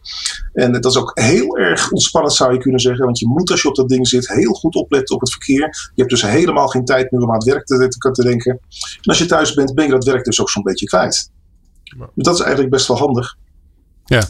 [0.53, 3.05] En dat is ook heel erg ontspannend, zou je kunnen zeggen.
[3.05, 5.91] Want je moet, als je op dat ding zit, heel goed opletten op het verkeer.
[5.95, 8.53] Je hebt dus helemaal geen tijd meer om aan het werk te, te, te denken.
[8.53, 11.31] En als je thuis bent, ben je dat werk dus ook zo'n beetje kwijt.
[12.15, 13.37] Dus dat is eigenlijk best wel handig.
[14.05, 14.23] Ja.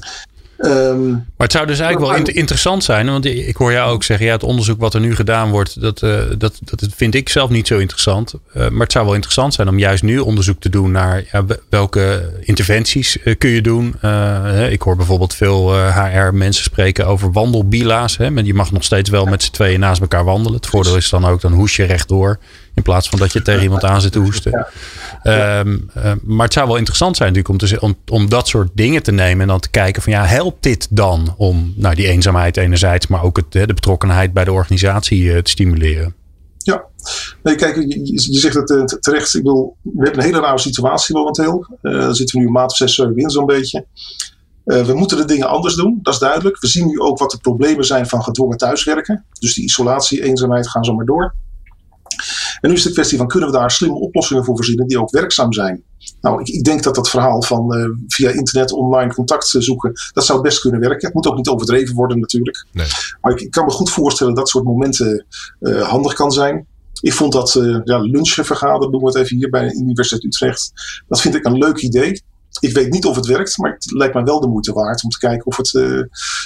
[0.62, 3.06] Um, maar het zou dus eigenlijk wel interessant zijn.
[3.06, 6.02] Want ik hoor jou ook zeggen, ja, het onderzoek wat er nu gedaan wordt, dat,
[6.02, 8.34] uh, dat, dat vind ik zelf niet zo interessant.
[8.34, 11.44] Uh, maar het zou wel interessant zijn om juist nu onderzoek te doen naar ja,
[11.68, 13.94] welke interventies uh, kun je doen.
[14.70, 18.16] ik hoor bijvoorbeeld veel HR-mensen spreken over wandelbila's.
[18.16, 20.56] Hè, maar je mag nog steeds wel met z'n tweeën naast elkaar wandelen.
[20.56, 22.38] Het voordeel is dan ook, dan hoes je rechtdoor.
[22.74, 24.66] In plaats van dat je tegen iemand aan zit te hoesten.
[25.22, 28.70] Um, uh, maar het zou wel interessant zijn natuurlijk om, te, om, om dat soort
[28.74, 29.40] dingen te nemen.
[29.40, 33.06] En dan te kijken van ja, helpt dit dan om nou, die eenzaamheid enerzijds.
[33.06, 36.14] Maar ook het, de betrokkenheid bij de organisatie uh, te stimuleren.
[36.58, 36.84] Ja,
[37.42, 39.34] nee, kijk, je, je zegt het uh, terecht.
[39.34, 41.66] Ik bedoel, we hebben een hele rare situatie momenteel.
[41.82, 43.86] Uh, dan zitten we nu een maand of zes, zeven in zo'n beetje.
[44.64, 46.60] Uh, we moeten de dingen anders doen, dat is duidelijk.
[46.60, 49.24] We zien nu ook wat de problemen zijn van gedwongen thuiswerken.
[49.38, 51.34] Dus die isolatie, eenzaamheid gaan zo maar door.
[52.60, 55.10] En nu is de kwestie van kunnen we daar slimme oplossingen voor verzinnen die ook
[55.10, 55.82] werkzaam zijn.
[56.20, 60.24] Nou, ik, ik denk dat dat verhaal van uh, via internet online contact zoeken, dat
[60.24, 61.06] zou best kunnen werken.
[61.06, 62.66] Het moet ook niet overdreven worden natuurlijk.
[62.72, 62.86] Nee.
[63.20, 65.26] Maar ik, ik, kan me goed voorstellen dat soort momenten
[65.60, 66.66] uh, handig kan zijn.
[67.00, 70.72] Ik vond dat uh, ja, lunchvergaderen, doen we het even hier bij de Universiteit Utrecht.
[71.08, 72.22] Dat vind ik een leuk idee.
[72.58, 75.10] Ik weet niet of het werkt, maar het lijkt mij wel de moeite waard om
[75.10, 76.02] te kijken of het uh,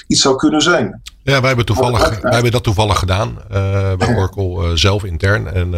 [0.07, 1.03] iets zou kunnen zijn.
[1.23, 5.53] Ja, wij hebben, toevallig, wij hebben dat toevallig gedaan uh, bij Oracle uh, zelf intern.
[5.53, 5.71] En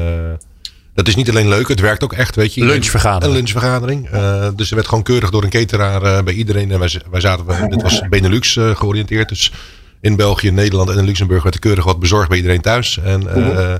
[0.95, 2.37] dat is niet alleen leuk, het werkt ook echt.
[2.37, 3.25] Weet je, lunchvergadering.
[3.25, 4.09] Een lunchvergadering.
[4.57, 6.71] dus er werd gewoon keurig door een cateraar bij iedereen.
[6.71, 9.29] En wij, wij zaten, dit was Benelux georiënteerd.
[9.29, 9.53] Dus
[10.01, 12.99] in België, Nederland en in Luxemburg werd er keurig wat bezorgd bij iedereen thuis.
[12.99, 13.77] En mhm.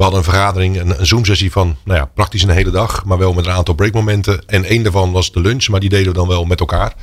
[0.00, 3.18] We hadden een vergadering, een, een Zoom-sessie van nou ja, praktisch een hele dag, maar
[3.18, 4.42] wel met een aantal breakmomenten.
[4.46, 6.94] En één daarvan was de lunch, maar die deden we dan wel met elkaar.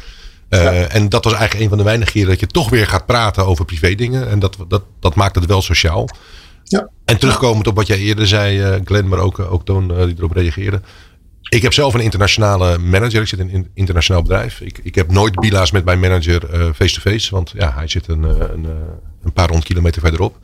[0.50, 3.06] Uh, En dat was eigenlijk een van de weinige keren dat je toch weer gaat
[3.06, 4.30] praten over privé dingen.
[4.30, 6.10] En dat, dat, dat maakt het wel sociaal.
[6.64, 6.90] Ja.
[7.06, 10.16] En terugkomend op wat jij eerder zei, uh, Glenn, maar ook, ook Toon uh, die
[10.18, 10.82] erop reageerde.
[11.50, 13.22] Ik heb zelf een internationale manager.
[13.22, 14.62] Ik zit in een internationaal bedrijf.
[14.62, 16.42] Ik, ik heb nooit bila's met mijn manager
[16.74, 17.00] face-to-face.
[17.00, 18.68] -face, want ja, hij zit een, een,
[19.24, 20.38] een paar honderd kilometer verderop.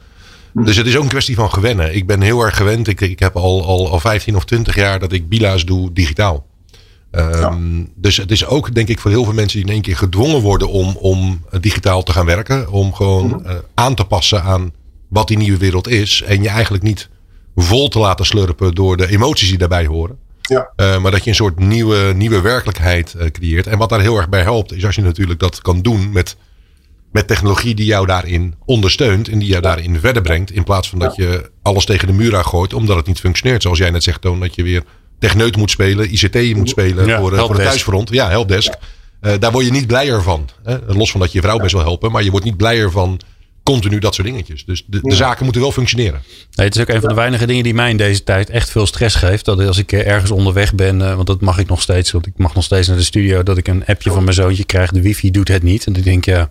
[0.54, 1.96] Dus het is ook een kwestie van gewennen.
[1.96, 2.88] Ik ben heel erg gewend.
[2.88, 6.46] Ik, ik heb al, al, al 15 of 20 jaar dat ik bila's doe digitaal.
[7.12, 9.98] Um, Dus het is ook, denk ik, voor heel veel mensen die in één keer
[9.98, 12.72] gedwongen worden om, om digitaal te gaan werken.
[12.72, 13.46] Om gewoon mhm.
[13.46, 14.74] uh, aan te passen aan
[15.08, 16.22] wat die nieuwe wereld is.
[16.22, 17.10] En je eigenlijk niet
[17.56, 20.18] vol te laten slurpen door de emoties die daarbij horen.
[20.42, 20.72] Ja.
[20.76, 23.68] Uh, maar dat je een soort nieuwe, nieuwe werkelijkheid uh, creëert.
[23.68, 26.36] En wat daar heel erg bij helpt, is als je natuurlijk dat kan doen met
[27.14, 30.52] met technologie die jou daarin ondersteunt en die jou daarin verder brengt.
[30.52, 33.62] In plaats van dat je alles tegen de muur aan gooit omdat het niet functioneert.
[33.62, 34.84] Zoals jij net zegt, Toon, dat je weer
[35.20, 38.10] techneut moet spelen, ICT moet spelen voor, eh, voor de thuisfront.
[38.10, 38.74] Ja, helpdesk.
[39.22, 40.50] Uh, daar word je niet blijer van.
[40.64, 40.78] Hè?
[40.88, 43.20] Los van dat je je vrouw best wel helpen, maar je wordt niet blijer van
[43.64, 44.66] continu dat soort dingetjes.
[44.66, 46.22] Dus de, de zaken moeten wel functioneren.
[46.56, 48.70] Nee, het is ook een van de weinige dingen die mij in deze tijd echt
[48.70, 49.46] veel stress geeft.
[49.46, 52.26] Dat als ik eh, ergens onderweg ben, uh, want dat mag ik nog steeds, want
[52.26, 54.92] ik mag nog steeds naar de studio, dat ik een appje van mijn zoontje krijg.
[54.92, 55.86] De wifi doet het niet.
[55.86, 56.50] En dan denk ik, ja,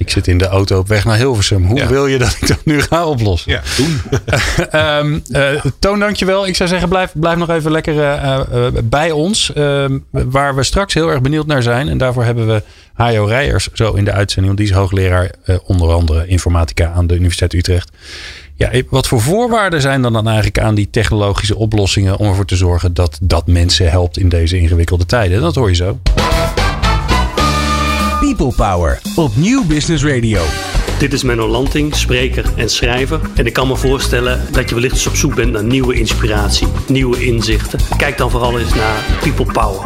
[0.00, 1.64] Ik zit in de auto op weg naar Hilversum.
[1.64, 1.86] Hoe Ja.
[1.86, 3.52] wil je dat ik dat nu ga oplossen?
[3.52, 4.00] Ja, doen.
[4.70, 6.46] Ehm eh, Toon, dankjewel.
[6.46, 9.52] Ik zou zeggen, blijf, blijf nog even lekker eh, eh, bij ons.
[9.52, 11.88] Ehm, waar we straks heel erg benieuwd naar zijn.
[11.88, 14.46] En daarvoor hebben we Hajo Rijers zo in de uitzending.
[14.46, 15.30] Want die is hoogleraar
[15.64, 17.90] onder andere informatica aan de Universiteit Utrecht.
[18.54, 22.56] Ja, wat voor voorwaarden zijn er dan eigenlijk aan die technologische oplossingen om ervoor te
[22.56, 25.40] zorgen dat dat mensen helpt in deze ingewikkelde tijden?
[25.40, 25.98] Dat hoor je zo.
[28.36, 30.42] People Power op Nieuw Business Radio.
[30.98, 33.20] Dit is Menno Lanting, spreker en schrijver.
[33.34, 36.66] En ik kan me voorstellen dat je wellicht eens op zoek bent naar nieuwe inspiratie,
[36.88, 37.80] nieuwe inzichten.
[37.96, 39.84] Kijk dan vooral eens naar People Power.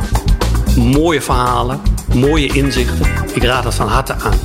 [0.77, 1.81] Mooie verhalen,
[2.15, 3.07] mooie inzichten.
[3.35, 4.39] Ik raad het van harte aan.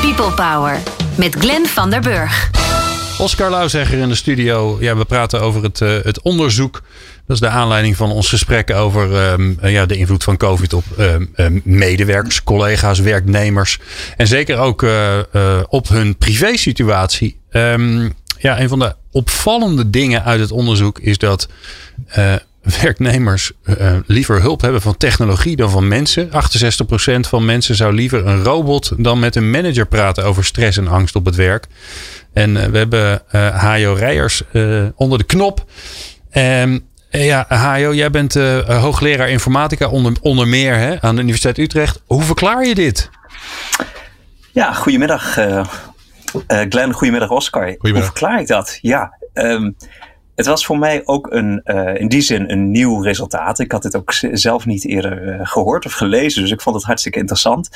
[0.00, 0.78] People Power
[1.16, 2.50] met Glenn van der Burg.
[3.18, 4.76] Oscar Lauzegger in de studio.
[4.80, 6.82] Ja, we praten over het, eh, het onderzoek.
[7.26, 10.72] Dat is de aanleiding van ons gesprek over ehm, eh, ja, de invloed van COVID
[10.72, 13.78] op ehm, ehm, medewerkers, collega's, werknemers.
[14.16, 15.18] En zeker ook eh,
[15.68, 17.40] op hun privésituatie.
[18.40, 21.48] Ja, een van de opvallende dingen uit het onderzoek is dat
[22.82, 26.30] werknemers eh, liever hulp hebben van technologie dan van mensen.
[26.30, 26.30] 68%
[27.20, 31.16] van mensen zou liever een robot dan met een manager praten over stress en angst
[31.16, 31.66] op het werk.
[32.32, 35.64] En eh, we hebben eh Hajo Rijers eh, onder de knop.
[36.30, 36.78] Ehm,
[37.10, 41.58] eh, ja, Hajo, jij bent eh, hoogleraar informatica onder, onder meer hè, aan de Universiteit
[41.58, 42.02] Utrecht.
[42.06, 43.10] Hoe verklaar je dit?
[44.52, 45.46] Ja, goedemiddag uh,
[46.48, 47.62] uh, Glenn, goedemiddag Oscar.
[47.62, 48.02] Goedemiddag.
[48.02, 48.78] Hoe verklaar ik dat?
[48.80, 49.76] Ja, um,
[50.38, 53.58] het was voor mij ook een, uh, in die zin een nieuw resultaat.
[53.58, 56.84] Ik had dit ook zelf niet eerder uh, gehoord of gelezen, dus ik vond het
[56.84, 57.68] hartstikke interessant.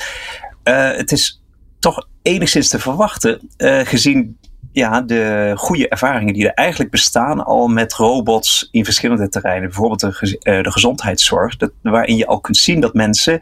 [0.63, 1.43] Uh, het is
[1.79, 3.49] toch enigszins te verwachten,
[3.83, 4.37] gezien
[4.71, 9.69] ja, de goede ervaringen die er eigenlijk bestaan al met robots in verschillende terreinen.
[9.69, 13.39] Bijvoorbeeld de, de gezondheidszorg, dat, waarin je al kunt zien dat mensen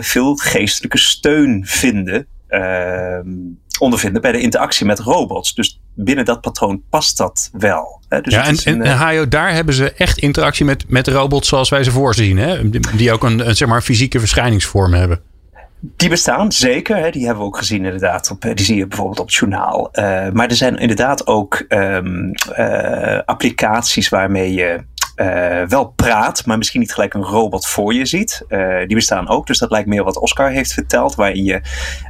[0.00, 2.26] veel geestelijke steun vinden.
[2.48, 3.18] Uh,
[3.78, 5.54] ondervinden bij de interactie met robots.
[5.54, 8.00] Dus binnen dat patroon past dat wel.
[8.08, 8.20] Hè?
[8.20, 11.68] Dus ja, en, een, en Hajo, daar hebben ze echt interactie met, met robots zoals
[11.68, 12.38] wij ze voorzien.
[12.38, 12.70] Hè?
[12.96, 15.20] Die ook een, een, zeg maar, fysieke verschijningsvorm hebben.
[15.96, 16.96] Die bestaan zeker.
[16.96, 17.10] Hè.
[17.10, 18.30] Die hebben we ook gezien inderdaad.
[18.30, 19.88] Op, die zie je bijvoorbeeld op het journaal.
[19.92, 24.84] Uh, maar er zijn inderdaad ook um, uh, applicaties waarmee je
[25.16, 28.44] uh, wel praat, maar misschien niet gelijk een robot voor je ziet.
[28.48, 31.60] Uh, die bestaan ook, dus dat lijkt meer wat Oscar heeft verteld, waarin je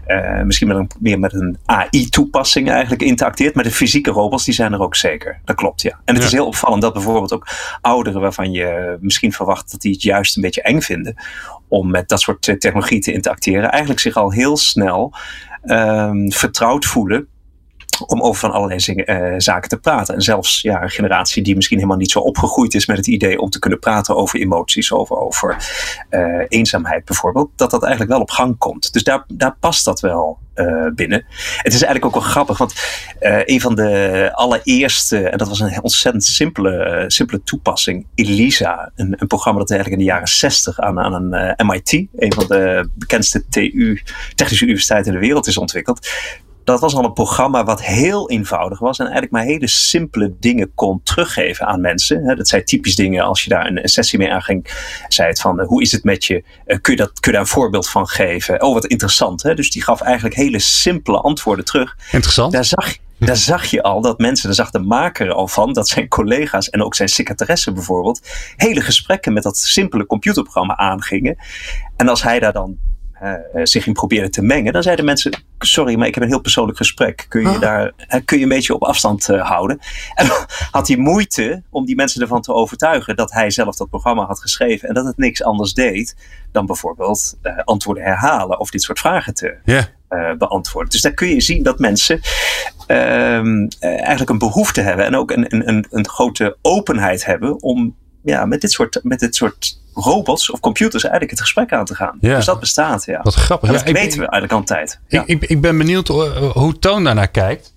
[0.06, 3.54] uh, misschien met een, meer met een AI-toepassing eigenlijk interacteert.
[3.54, 5.40] Maar de fysieke robots, die zijn er ook zeker.
[5.44, 6.00] Dat klopt, ja.
[6.04, 6.28] En het ja.
[6.28, 7.48] is heel opvallend dat bijvoorbeeld ook
[7.80, 11.14] ouderen, waarvan je misschien verwacht dat die het juist een beetje eng vinden,
[11.68, 15.14] om met dat soort technologie te interacteren, eigenlijk zich al heel snel
[15.64, 17.28] um, vertrouwd voelen
[18.00, 20.14] om over van allerlei uh, zaken te praten.
[20.14, 23.40] En zelfs ja, een generatie die misschien helemaal niet zo opgegroeid is met het idee
[23.40, 25.56] om te kunnen praten over emoties, over, over
[26.10, 28.92] uh, eenzaamheid bijvoorbeeld, dat dat eigenlijk wel op gang komt.
[28.92, 31.24] Dus daar, daar past dat wel uh, binnen.
[31.56, 32.74] Het is eigenlijk ook wel grappig, want
[33.20, 39.26] een van de allereerste, en dat was een ontzettend simpele, simpele toepassing, ELISA, een, een
[39.26, 43.48] programma dat eigenlijk in de jaren 60 aan, aan een MIT, een van de bekendste
[43.48, 44.02] TU,
[44.34, 46.08] technische universiteiten in de wereld, is ontwikkeld
[46.64, 50.74] dat was al een programma wat heel eenvoudig was en eigenlijk maar hele simpele dingen
[50.74, 52.36] kon teruggeven aan mensen.
[52.36, 54.66] Dat zijn typisch dingen als je daar een sessie mee aanging.
[55.08, 56.44] Zei het van, hoe is het met je?
[56.66, 58.62] Kun je, dat, kun je daar een voorbeeld van geven?
[58.62, 59.42] Oh, wat interessant.
[59.42, 59.54] Hè?
[59.54, 61.96] Dus die gaf eigenlijk hele simpele antwoorden terug.
[62.12, 62.52] Interessant.
[62.52, 65.88] Daar zag, daar zag je al dat mensen, daar zag de maker al van, dat
[65.88, 68.20] zijn collega's en ook zijn secretaresse bijvoorbeeld,
[68.56, 71.36] hele gesprekken met dat simpele computerprogramma aangingen.
[71.96, 72.78] En als hij daar dan
[73.62, 76.78] zich in probeerde te mengen, dan zeiden mensen: Sorry, maar ik heb een heel persoonlijk
[76.78, 77.26] gesprek.
[77.28, 77.60] Kun je, oh.
[77.60, 77.92] daar,
[78.24, 79.78] kun je een beetje op afstand uh, houden?
[80.14, 80.26] En
[80.70, 84.40] had hij moeite om die mensen ervan te overtuigen dat hij zelf dat programma had
[84.40, 86.16] geschreven en dat het niks anders deed
[86.52, 90.38] dan bijvoorbeeld antwoorden herhalen of dit soort vragen te yeah.
[90.38, 90.90] beantwoorden.
[90.90, 92.20] Dus daar kun je zien dat mensen
[92.86, 98.44] ehm, eigenlijk een behoefte hebben en ook een, een, een grote openheid hebben om ja,
[98.44, 102.18] met, dit soort, met dit soort robots of computers eigenlijk het gesprek aan te gaan.
[102.20, 102.36] Ja.
[102.36, 103.20] Dus dat bestaat, ja.
[103.22, 103.68] Wat grappig.
[103.68, 105.00] En dat ja, weten ik, we eigenlijk al een tijd.
[105.08, 105.22] Ja.
[105.26, 106.08] Ik, ik, ik, ben benieuwd
[106.52, 107.72] hoe Toon daarnaar kijkt.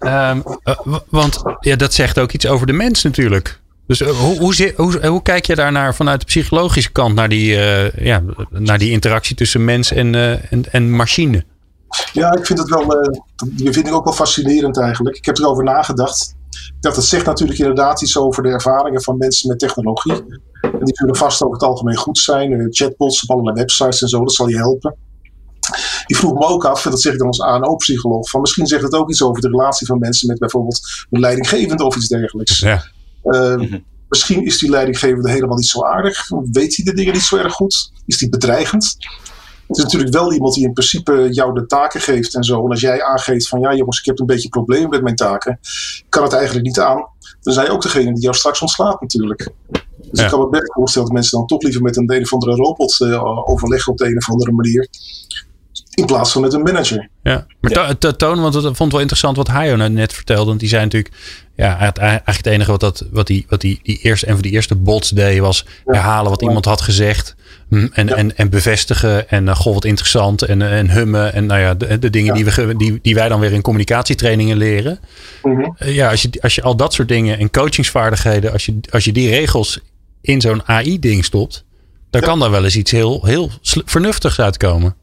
[0.00, 3.60] Um, uh, want ja, dat zegt ook iets over de mens natuurlijk.
[3.86, 7.56] Dus uh, hoe, hoe, hoe, hoe, kijk je daarnaar vanuit de psychologische kant naar die,
[7.56, 10.14] uh, ja, naar die interactie tussen mens en,
[10.50, 11.44] en, en machine?
[12.12, 13.10] Ja, ik vind het wel,
[13.46, 15.16] die vind ik ook wel fascinerend eigenlijk.
[15.16, 16.35] Ik heb erover nagedacht.
[16.76, 20.24] Ik dacht, het zegt natuurlijk inderdaad iets over de ervaringen van mensen met technologie.
[20.60, 22.66] En die zullen vast over het algemeen goed zijn.
[22.70, 24.96] Chatbots op allerlei websites en zo, dat zal je helpen.
[26.06, 28.82] Die vroeg me ook af, en dat zeg ik dan als ANO-psycholoog, van misschien zegt
[28.82, 32.58] het ook iets over de relatie van mensen met bijvoorbeeld een leidinggevende of iets dergelijks.
[32.58, 32.84] Ja.
[33.24, 33.84] Uh, mm-hmm.
[34.08, 36.28] Misschien is die leidinggevende helemaal niet zo aardig.
[36.52, 37.92] Weet hij de dingen niet zo erg goed?
[38.06, 38.96] Is die bedreigend?
[39.66, 42.64] Het is natuurlijk wel iemand die in principe jou de taken geeft en zo.
[42.64, 45.60] En als jij aangeeft van ja jongens, ik heb een beetje problemen met mijn taken,
[46.08, 47.06] kan het eigenlijk niet aan.
[47.40, 49.48] Dan zijn je ook degene die jou straks ontslaat natuurlijk.
[50.10, 52.32] Dus ik kan me best voorstellen dat mensen dan toch liever met een, een of
[52.32, 54.88] andere robot uh, overleggen op de een of andere manier.
[55.96, 57.08] In plaats van met een manager.
[57.22, 58.12] Ja, maar ja.
[58.12, 60.44] Toon, want het vond wel interessant wat Hayo net vertelde.
[60.44, 61.14] Want die zei natuurlijk,
[61.54, 64.52] ja, eigenlijk het enige wat, dat, wat, die, wat die, die eerste en van die
[64.52, 67.34] eerste bots deed was herhalen wat iemand had gezegd.
[67.68, 70.42] Hm, en, en, en bevestigen en uh, goh, wat interessant.
[70.42, 71.32] En, en hummen.
[71.32, 74.56] En nou ja, de, de dingen Die, we, die, die wij dan weer in communicatietrainingen
[74.56, 74.98] leren.
[75.42, 75.76] Mm -hmm.
[75.78, 79.12] ja, als je, als je al dat soort dingen en coachingsvaardigheden, als je, als je
[79.12, 79.80] die regels
[80.20, 81.64] in zo'n AI-ding stopt,
[82.10, 84.96] dan kan daar wel eens iets heel, heel vernuftigs uitkomen.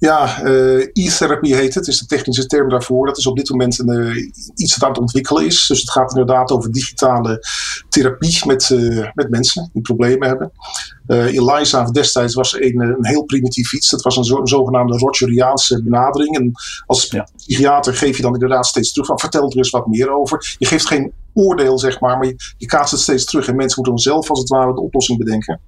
[0.00, 3.06] Ja, uh, e-therapy heet het, is de technische term daarvoor.
[3.06, 5.66] Dat is op dit moment een, uh, iets dat aan het ontwikkelen is.
[5.66, 7.46] Dus het gaat inderdaad over digitale
[7.88, 10.52] therapie met, uh, met mensen die problemen hebben.
[11.06, 13.90] Eliza destijds was een, een heel primitief iets.
[13.90, 16.36] Dat was een, zo, een zogenaamde Rogeriaanse benadering.
[16.36, 16.52] En
[16.86, 17.28] als ja.
[17.36, 20.56] psychiater geef je dan inderdaad steeds terug van vertel er eens wat meer over.
[20.58, 23.48] Je geeft geen oordeel, zeg maar, maar je, je kaatst het steeds terug.
[23.48, 25.60] En mensen moeten dan zelf als het ware de oplossing bedenken.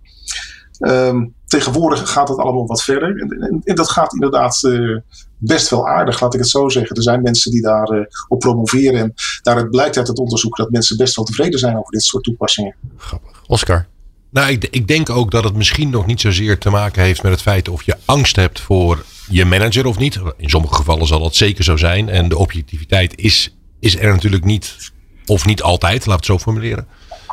[0.79, 3.21] Um, tegenwoordig gaat het allemaal wat verder.
[3.21, 4.99] En, en, en dat gaat inderdaad uh,
[5.38, 6.97] best wel aardig, laat ik het zo zeggen.
[6.97, 9.01] Er zijn mensen die daar uh, op promoveren.
[9.01, 12.25] En daaruit blijkt uit het onderzoek dat mensen best wel tevreden zijn over dit soort
[12.25, 12.75] toepassingen.
[12.97, 13.43] Grappig.
[13.47, 13.87] Oscar?
[14.31, 17.33] Nou, ik, ik denk ook dat het misschien nog niet zozeer te maken heeft met
[17.33, 20.21] het feit of je angst hebt voor je manager of niet.
[20.37, 22.09] In sommige gevallen zal dat zeker zo zijn.
[22.09, 24.93] En de objectiviteit is, is er natuurlijk niet,
[25.27, 26.87] of niet altijd, laat het zo formuleren.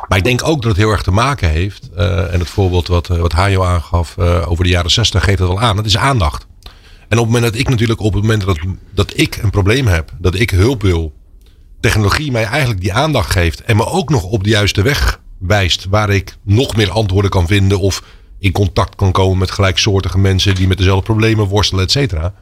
[0.08, 1.90] Maar ik denk ook dat het heel erg te maken heeft.
[1.96, 5.38] Uh, en het voorbeeld wat, uh, wat Hajo aangaf uh, over de jaren 60 geeft
[5.38, 5.76] het wel aan.
[5.76, 6.46] Dat is aandacht.
[7.08, 8.58] En op het moment dat ik natuurlijk op het moment dat,
[8.94, 11.12] dat ik een probleem heb, dat ik hulp wil,
[11.80, 15.86] technologie mij eigenlijk die aandacht geeft en me ook nog op de juiste weg wijst
[15.88, 18.02] waar ik nog meer antwoorden kan vinden of
[18.38, 22.34] in contact kan komen met gelijksoortige mensen die met dezelfde problemen worstelen, et cetera.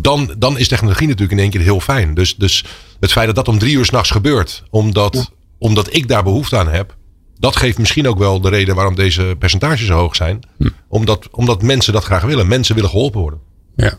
[0.00, 2.14] Dan, dan is technologie natuurlijk in één keer heel fijn.
[2.14, 2.64] Dus, dus
[3.00, 6.68] het feit dat dat om drie uur s'nachts gebeurt, omdat omdat ik daar behoefte aan
[6.68, 6.96] heb.
[7.38, 10.40] Dat geeft misschien ook wel de reden waarom deze percentages zo hoog zijn.
[10.58, 10.68] Hm.
[10.88, 12.48] Omdat, omdat mensen dat graag willen.
[12.48, 13.40] Mensen willen geholpen worden.
[13.76, 13.98] Ja.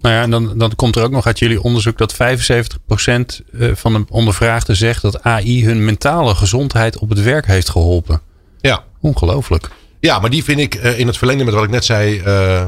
[0.00, 3.70] Nou ja, en dan, dan komt er ook nog uit jullie onderzoek dat 75% eh,
[3.74, 8.20] van de ondervraagden zegt dat AI hun mentale gezondheid op het werk heeft geholpen.
[8.60, 8.84] Ja.
[9.00, 9.70] Ongelooflijk.
[10.00, 12.64] Ja, maar die vind ik uh, in het verlengde met wat ik net zei, uh,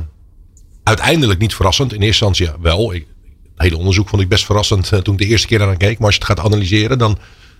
[0.82, 1.92] uiteindelijk niet verrassend.
[1.92, 2.94] In eerste instantie wel.
[2.94, 3.06] Ik,
[3.42, 5.98] het hele onderzoek vond ik best verrassend toen ik de eerste keer naar keek.
[5.98, 7.18] Maar als je het gaat analyseren, dan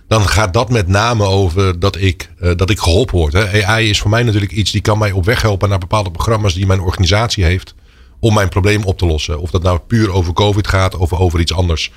[0.09, 3.33] dan gaat dat met name over dat ik, uh, dat ik geholpen word.
[3.33, 3.65] Hè.
[3.65, 6.53] AI is voor mij natuurlijk iets die kan mij op weg helpen naar bepaalde programma's
[6.53, 7.75] die mijn organisatie heeft.
[8.19, 9.39] Om mijn probleem op te lossen.
[9.39, 11.91] Of dat nou puur over COVID gaat of over iets anders.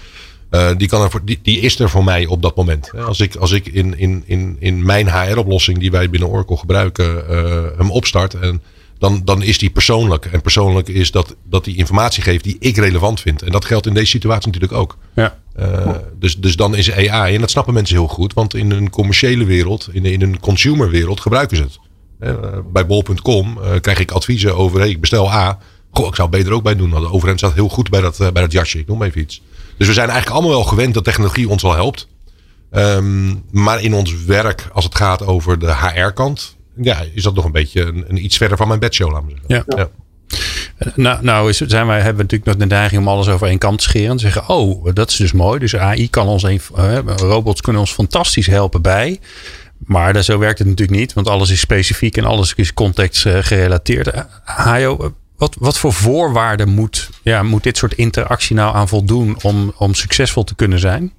[0.50, 2.90] Uh, die, kan er voor, die, die, is er voor mij op dat moment.
[3.06, 7.24] Als ik, als ik in, in, in, in mijn HR-oplossing die wij binnen Oracle gebruiken,
[7.30, 8.34] uh, hem opstart.
[8.34, 8.62] En
[9.02, 10.26] dan, dan is die persoonlijk.
[10.26, 13.42] En persoonlijk is dat, dat die informatie geeft die ik relevant vind.
[13.42, 14.98] En dat geldt in deze situatie natuurlijk ook.
[15.14, 15.38] Ja.
[15.58, 18.90] Uh, dus, dus dan is AI, en dat snappen mensen heel goed, want in een
[18.90, 21.78] commerciële wereld, in, in een consumerwereld gebruiken ze het.
[22.20, 25.58] Uh, bij bol.com uh, krijg ik adviezen over, hey, ik bestel A.
[25.90, 26.90] Goh, ik zou het beter ook bij doen.
[26.90, 28.78] De overheid staat heel goed bij dat, bij dat jasje.
[28.78, 29.42] Ik noem even iets.
[29.76, 32.08] Dus we zijn eigenlijk allemaal wel gewend dat technologie ons wel helpt.
[32.70, 37.44] Um, maar in ons werk, als het gaat over de HR-kant, ja, is dat nog
[37.44, 39.76] een beetje een, een iets verder van mijn bedshow, laten we zeggen.
[39.76, 39.76] Ja.
[39.76, 39.90] ja.
[40.94, 43.78] Nou, nou zijn wij, hebben we natuurlijk nog de neiging om alles over één kant
[43.78, 44.10] te scheren.
[44.10, 45.58] En te zeggen, oh, dat is dus mooi.
[45.58, 49.20] Dus AI kan ons, een, uh, robots kunnen ons fantastisch helpen bij.
[49.78, 51.12] Maar zo werkt het natuurlijk niet.
[51.12, 54.10] Want alles is specifiek en alles is context uh, gerelateerd.
[55.36, 59.94] Wat, wat voor voorwaarden moet, ja, moet dit soort interactie nou aan voldoen om, om
[59.94, 61.12] succesvol te kunnen zijn?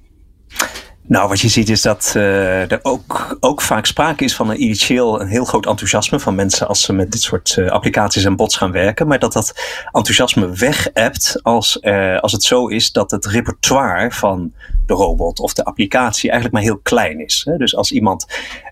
[1.06, 4.62] Nou, wat je ziet is dat uh, er ook, ook vaak sprake is van een
[4.62, 8.36] initieel een heel groot enthousiasme van mensen als ze met dit soort uh, applicaties en
[8.36, 9.06] bots gaan werken.
[9.06, 9.54] Maar dat dat
[9.92, 14.52] enthousiasme weg-appt als, uh, als het zo is dat het repertoire van
[14.86, 17.42] de robot of de applicatie eigenlijk maar heel klein is.
[17.44, 17.56] Hè?
[17.56, 18.26] Dus als iemand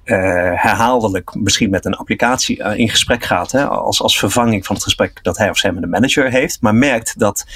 [0.04, 5.18] herhaaldelijk misschien met een applicatie in gesprek gaat, hè, als, als vervanging van het gesprek
[5.22, 7.46] dat hij of zij met de manager heeft, maar merkt dat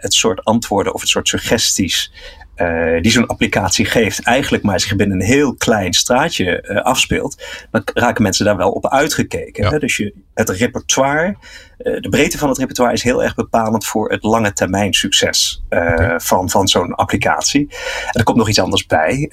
[0.00, 2.10] het soort antwoorden of het soort suggesties
[2.56, 7.42] uh, die zo'n applicatie geeft, eigenlijk maar zich binnen een heel klein straatje uh, afspeelt,
[7.70, 9.64] dan raken mensen daar wel op uitgekeken.
[9.64, 9.70] Ja.
[9.70, 9.78] Hè?
[9.78, 11.36] Dus je, het repertoire,
[11.78, 15.62] uh, de breedte van het repertoire is heel erg bepalend voor het lange termijn succes
[15.68, 16.20] okay.
[16.20, 17.68] van, van zo'n applicatie.
[18.06, 19.28] En er komt nog iets anders bij.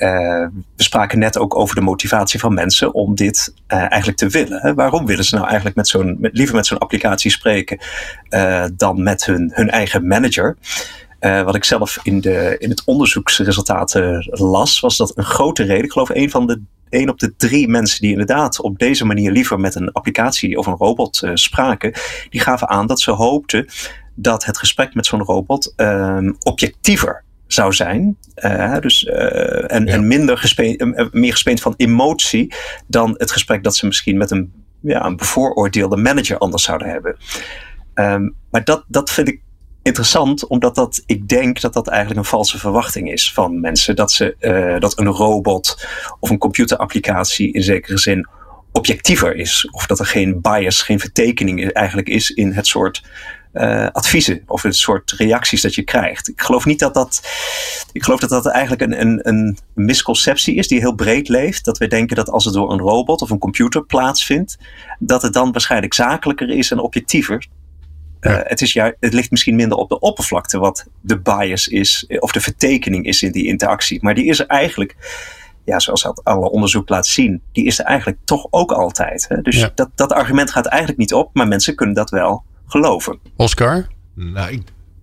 [0.75, 4.61] we spraken net ook over de motivatie van mensen om dit eigenlijk te willen.
[4.61, 4.73] Hè?
[4.73, 7.79] Waarom willen ze nou eigenlijk met zo'n, liever met zo'n applicatie spreken
[8.75, 10.57] dan met hun, hun eigen manager?
[11.23, 15.91] Wat ik zelf in, de, in het onderzoeksresultaten las, was dat een grote reden, ik
[15.91, 19.59] geloof een van de één op de drie mensen die inderdaad op deze manier liever
[19.59, 21.93] met een applicatie of een robot uh, spraken,
[22.29, 23.67] die gaven aan dat ze hoopten
[24.15, 28.17] dat het gesprek met zo'n robot uh, objectiever zou zijn.
[28.35, 29.93] Uh, dus, uh, en, ja.
[29.93, 32.53] en minder gespeend, meer gespeend van emotie
[32.87, 37.15] dan het gesprek dat ze misschien met een, ja, een bevooroordeelde manager anders zouden hebben.
[37.95, 39.41] Um, maar dat, dat vind ik
[39.83, 43.95] interessant, omdat dat, ik denk dat dat eigenlijk een valse verwachting is van mensen.
[43.95, 45.87] Dat, ze, uh, dat een robot
[46.19, 48.27] of een computerapplicatie in zekere zin
[48.71, 49.67] objectiever is.
[49.71, 53.03] Of dat er geen bias, geen vertekening eigenlijk is in het soort
[53.53, 56.29] uh, adviezen of het soort reacties dat je krijgt.
[56.29, 57.21] Ik geloof niet dat dat.
[57.91, 61.65] Ik geloof dat dat eigenlijk een, een, een misconceptie is die heel breed leeft.
[61.65, 64.57] Dat we denken dat als het door een robot of een computer plaatsvindt,
[64.99, 67.47] dat het dan waarschijnlijk zakelijker is en objectiever.
[68.23, 68.39] Ja.
[68.39, 72.05] Uh, het, is ja, het ligt misschien minder op de oppervlakte wat de bias is
[72.19, 73.99] of de vertekening is in die interactie.
[74.01, 74.95] Maar die is er eigenlijk
[75.65, 79.25] ja, zoals dat alle onderzoek laat zien, die is er eigenlijk toch ook altijd.
[79.27, 79.41] Hè?
[79.41, 79.71] Dus ja.
[79.75, 83.19] dat, dat argument gaat eigenlijk niet op, maar mensen kunnen dat wel geloven.
[83.35, 83.87] Oscar?
[84.15, 84.61] Nou, ik,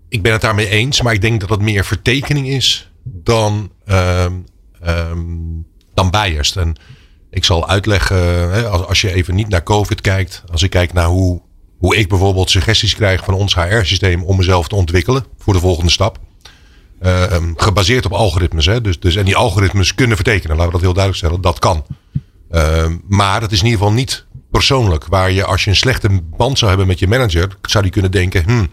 [0.09, 4.45] ik ben het daarmee eens, maar ik denk dat het meer vertekening is dan, um,
[4.87, 6.57] um, dan biased.
[6.57, 6.77] En
[7.31, 10.93] ik zal uitleggen, hè, als, als je even niet naar COVID kijkt, als ik kijk
[10.93, 11.41] naar hoe,
[11.81, 15.91] hoe ik bijvoorbeeld suggesties krijg van ons HR-systeem om mezelf te ontwikkelen voor de volgende
[15.91, 16.18] stap.
[17.03, 17.24] Uh,
[17.57, 18.66] gebaseerd op algoritmes.
[18.66, 18.81] Hè?
[18.81, 21.41] Dus, dus, en die algoritmes kunnen vertekenen, laten we dat heel duidelijk stellen.
[21.41, 21.85] Dat kan.
[22.51, 25.07] Uh, maar dat is in ieder geval niet persoonlijk.
[25.07, 28.11] Waar je als je een slechte band zou hebben met je manager, zou die kunnen
[28.11, 28.68] denken: hmm,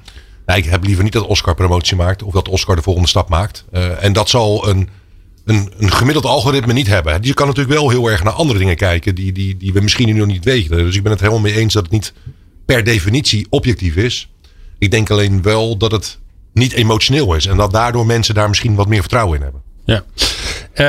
[0.46, 3.30] nou, ik heb liever niet dat Oscar promotie maakt of dat Oscar de volgende stap
[3.30, 3.66] maakt.
[3.72, 4.90] Uh, en dat zal een,
[5.46, 7.22] een, een gemiddeld algoritme niet hebben.
[7.22, 10.08] Die kan natuurlijk wel heel erg naar andere dingen kijken die, die, die we misschien
[10.08, 10.78] nu nog niet weten.
[10.78, 12.14] Dus ik ben het helemaal mee eens dat het niet
[12.68, 14.30] per definitie objectief is.
[14.78, 16.20] Ik denk alleen wel dat het
[16.54, 17.46] niet emotioneel is.
[17.46, 19.62] En dat daardoor mensen daar misschien wat meer vertrouwen in hebben.
[19.86, 20.04] Ja.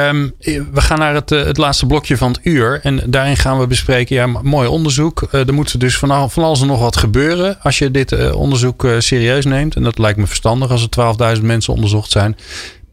[0.08, 0.34] Um,
[0.72, 2.80] we gaan naar het, het laatste blokje van het uur.
[2.82, 5.28] En daarin gaan we bespreken, ja, mooi onderzoek.
[5.32, 8.34] Uh, er moet dus van, van alles en nog wat gebeuren als je dit uh,
[8.34, 9.76] onderzoek uh, serieus neemt.
[9.76, 12.36] En dat lijkt me verstandig als er 12.000 mensen onderzocht zijn.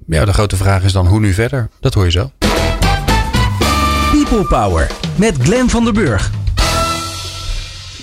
[0.07, 1.69] Ja, de grote vraag is dan hoe nu verder?
[1.79, 2.31] Dat hoor je zo.
[4.11, 6.31] People Power met Glen van der Burg.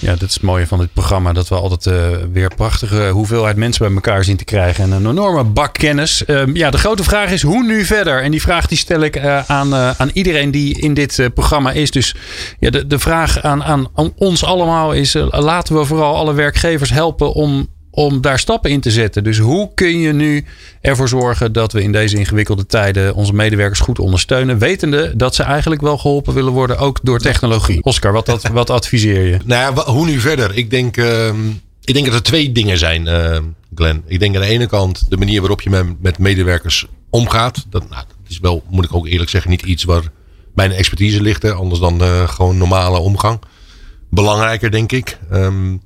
[0.02, 1.32] Ja, dat is het mooie van dit programma.
[1.32, 4.84] Dat we altijd uh, weer prachtige hoeveelheid mensen bij elkaar zien te krijgen.
[4.84, 6.22] En een enorme bak kennis.
[6.26, 8.22] Uh, ja, de grote vraag is hoe nu verder?
[8.22, 11.90] En die vraag die stel ik uh, aan, aan iedereen die in dit programma is.
[11.90, 12.14] Dus
[12.58, 15.16] ja, de, de vraag aan, aan ons allemaal is...
[15.30, 19.24] laten we vooral alle werkgevers helpen om om daar stappen in te zetten.
[19.24, 20.44] Dus hoe kun je nu
[20.80, 25.42] ervoor zorgen dat we in deze ingewikkelde tijden onze medewerkers goed ondersteunen, wetende dat ze
[25.42, 27.82] eigenlijk wel geholpen willen worden, ook door technologie?
[27.82, 28.12] Oscar,
[28.52, 29.38] wat, adviseer je?
[29.44, 30.56] Nou ja, hoe nu verder?
[30.56, 31.28] Ik denk, uh,
[31.84, 33.38] ik denk dat er twee dingen zijn, uh,
[33.74, 34.02] Glenn.
[34.06, 37.66] Ik denk aan de ene kant de manier waarop je met, met medewerkers omgaat.
[37.70, 40.02] Dat, nou, dat is wel, moet ik ook eerlijk zeggen, niet iets waar
[40.54, 41.42] mijn expertise ligt.
[41.42, 43.40] Hè, anders dan uh, gewoon normale omgang.
[44.10, 45.18] Belangrijker, denk ik.
[45.32, 45.80] Um,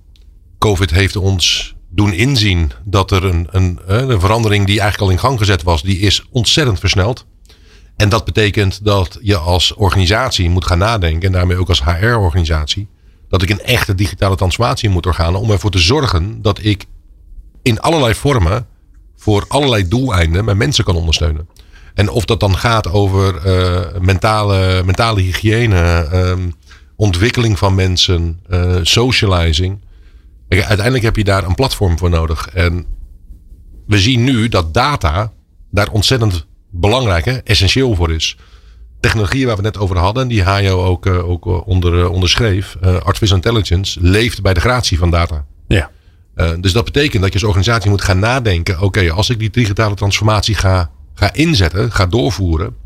[0.58, 5.28] COVID heeft ons doen inzien dat er een, een, een verandering die eigenlijk al in
[5.28, 7.26] gang gezet was, die is ontzettend versneld.
[7.96, 12.88] En dat betekent dat je als organisatie moet gaan nadenken, en daarmee ook als HR-organisatie,
[13.28, 16.84] dat ik een echte digitale transformatie moet doorgaan om ervoor te zorgen dat ik
[17.62, 18.66] in allerlei vormen
[19.16, 21.48] voor allerlei doeleinden mijn mensen kan ondersteunen.
[21.94, 26.54] En of dat dan gaat over uh, mentale, mentale hygiëne, um,
[26.96, 29.78] ontwikkeling van mensen, uh, socializing.
[30.48, 32.48] Uiteindelijk heb je daar een platform voor nodig.
[32.48, 32.86] En
[33.86, 35.32] we zien nu dat data
[35.70, 38.36] daar ontzettend belangrijk, en essentieel voor is.
[39.00, 42.76] Technologie waar we net over hadden, die Hajo ook, uh, ook eh, onder, uh, onderschreef,
[42.84, 45.44] uh, artificial intelligence, leeft bij de gratie van data.
[45.68, 45.90] Ja.
[46.60, 49.94] dus dat betekent dat je als organisatie moet gaan nadenken: oké, als ik die digitale
[49.94, 52.76] transformatie ga, ga inzetten, ga doorvoeren,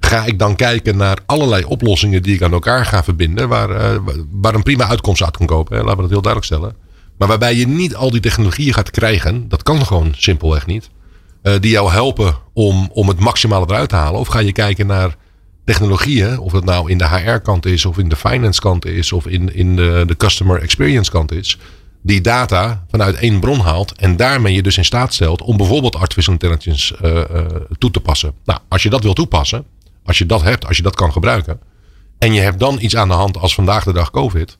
[0.00, 4.54] ga ik dan kijken naar allerlei oplossingen die ik aan elkaar ga verbinden, waar, waar
[4.54, 5.76] een prima uitkomst uit kan kopen.
[5.76, 5.82] Hè?
[5.82, 6.83] Laten we dat heel duidelijk stellen.
[7.18, 10.90] Maar waarbij je niet al die technologieën gaat krijgen, dat kan gewoon simpelweg niet.
[11.42, 14.20] Uh, die jou helpen om, om het maximale eruit te halen.
[14.20, 15.16] Of ga je kijken naar
[15.64, 19.54] technologieën, of het nou in de HR-kant is, of in de finance-kant is, of in,
[19.54, 21.58] in de, de customer experience-kant is.
[22.02, 25.96] Die data vanuit één bron haalt en daarmee je dus in staat stelt om bijvoorbeeld
[25.96, 27.46] artificial intelligence uh, uh,
[27.78, 28.34] toe te passen.
[28.44, 29.64] Nou, als je dat wil toepassen,
[30.04, 31.60] als je dat hebt, als je dat kan gebruiken.
[32.18, 34.58] En je hebt dan iets aan de hand als vandaag de dag COVID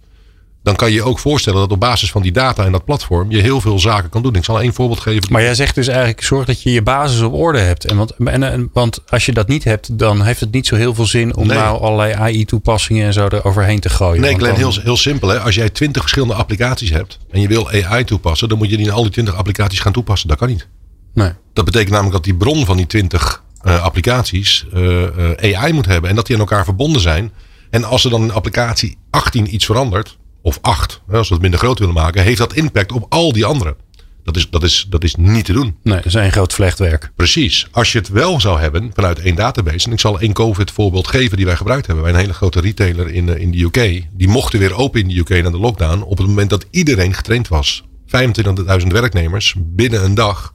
[0.65, 3.31] dan kan je je ook voorstellen dat op basis van die data en dat platform
[3.31, 4.35] je heel veel zaken kan doen.
[4.35, 5.33] Ik zal één voorbeeld geven.
[5.33, 7.85] Maar jij zegt dus eigenlijk zorg dat je je basis op orde hebt.
[7.85, 10.77] En want, en, en, want als je dat niet hebt, dan heeft het niet zo
[10.77, 11.59] heel veel zin om nee.
[11.59, 14.21] nou allerlei AI-toepassingen en zo eroverheen te gooien.
[14.21, 14.71] Nee, Glenn, dan...
[14.73, 15.29] heel, heel simpel.
[15.29, 15.39] Hè?
[15.39, 18.87] Als jij twintig verschillende applicaties hebt en je wil AI toepassen, dan moet je die
[18.87, 20.29] in al die twintig applicaties gaan toepassen.
[20.29, 20.69] Dat kan niet.
[21.15, 21.31] Nee.
[21.53, 25.03] Dat betekent namelijk dat die bron van die 20 uh, applicaties uh,
[25.41, 26.11] uh, AI moet hebben.
[26.11, 27.33] En dat die aan elkaar verbonden zijn.
[27.71, 31.61] En als er dan in applicatie 18 iets verandert, of 8, als we het minder
[31.61, 33.77] groot willen maken, heeft dat impact op al die andere.
[34.25, 35.77] Dat is, dat is, dat is niet te doen.
[35.83, 37.11] Nee, dat is een groot vlechtwerk.
[37.17, 37.69] Precies.
[37.71, 39.87] Als je het wel zou hebben vanuit één database.
[39.87, 42.05] En ik zal één COVID voorbeeld geven die wij gebruikt hebben.
[42.05, 44.05] Bij een hele grote retailer in, in de UK.
[44.13, 46.03] Die mochten weer open in de UK na de lockdown.
[46.03, 47.85] Op het moment dat iedereen getraind was.
[48.07, 50.55] 25.000 werknemers binnen een dag.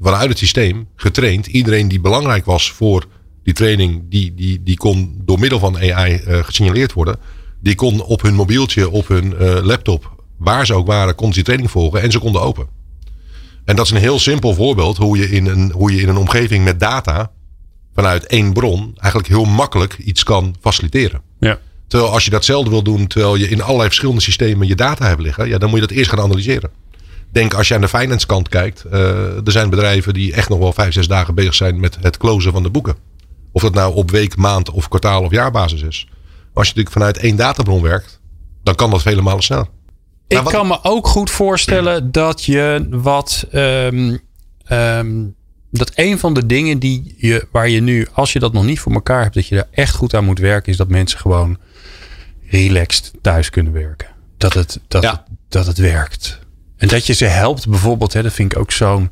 [0.00, 1.46] Vanuit het systeem getraind.
[1.46, 3.06] Iedereen die belangrijk was voor
[3.44, 4.02] die training.
[4.08, 7.18] Die, die, die kon door middel van AI uh, gesignaleerd worden.
[7.60, 10.16] Die kon op hun mobieltje, op hun uh, laptop.
[10.38, 12.02] Waar ze ook waren, kon ze die training volgen.
[12.02, 12.66] En ze konden open.
[13.64, 16.16] En dat is een heel simpel voorbeeld hoe je in een, hoe je in een
[16.16, 17.30] omgeving met data
[17.94, 21.20] vanuit één bron eigenlijk heel makkelijk iets kan faciliteren.
[21.40, 21.58] Ja.
[21.86, 25.20] Terwijl als je datzelfde wil doen terwijl je in allerlei verschillende systemen je data hebt
[25.20, 26.70] liggen, ja, dan moet je dat eerst gaan analyseren.
[27.32, 29.00] Denk als je aan de finance kant kijkt, uh,
[29.46, 32.52] er zijn bedrijven die echt nog wel vijf, zes dagen bezig zijn met het closen
[32.52, 32.96] van de boeken.
[33.52, 36.08] Of dat nou op week, maand of kwartaal of jaarbasis is.
[36.52, 38.20] Als je natuurlijk vanuit één databron werkt,
[38.62, 39.68] dan kan dat vele malen sneller.
[40.28, 43.46] Ik kan me ook goed voorstellen dat je wat.
[43.52, 44.20] Um,
[44.72, 45.36] um,
[45.70, 48.80] dat een van de dingen die je, waar je nu, als je dat nog niet
[48.80, 51.58] voor elkaar hebt, dat je daar echt goed aan moet werken, is dat mensen gewoon
[52.50, 54.08] relaxed thuis kunnen werken.
[54.36, 55.10] Dat het, dat, Ja.
[55.10, 56.38] het, dat het werkt.
[56.76, 59.10] En dat je ze helpt, bijvoorbeeld, hè, dat vind ik ook zo'n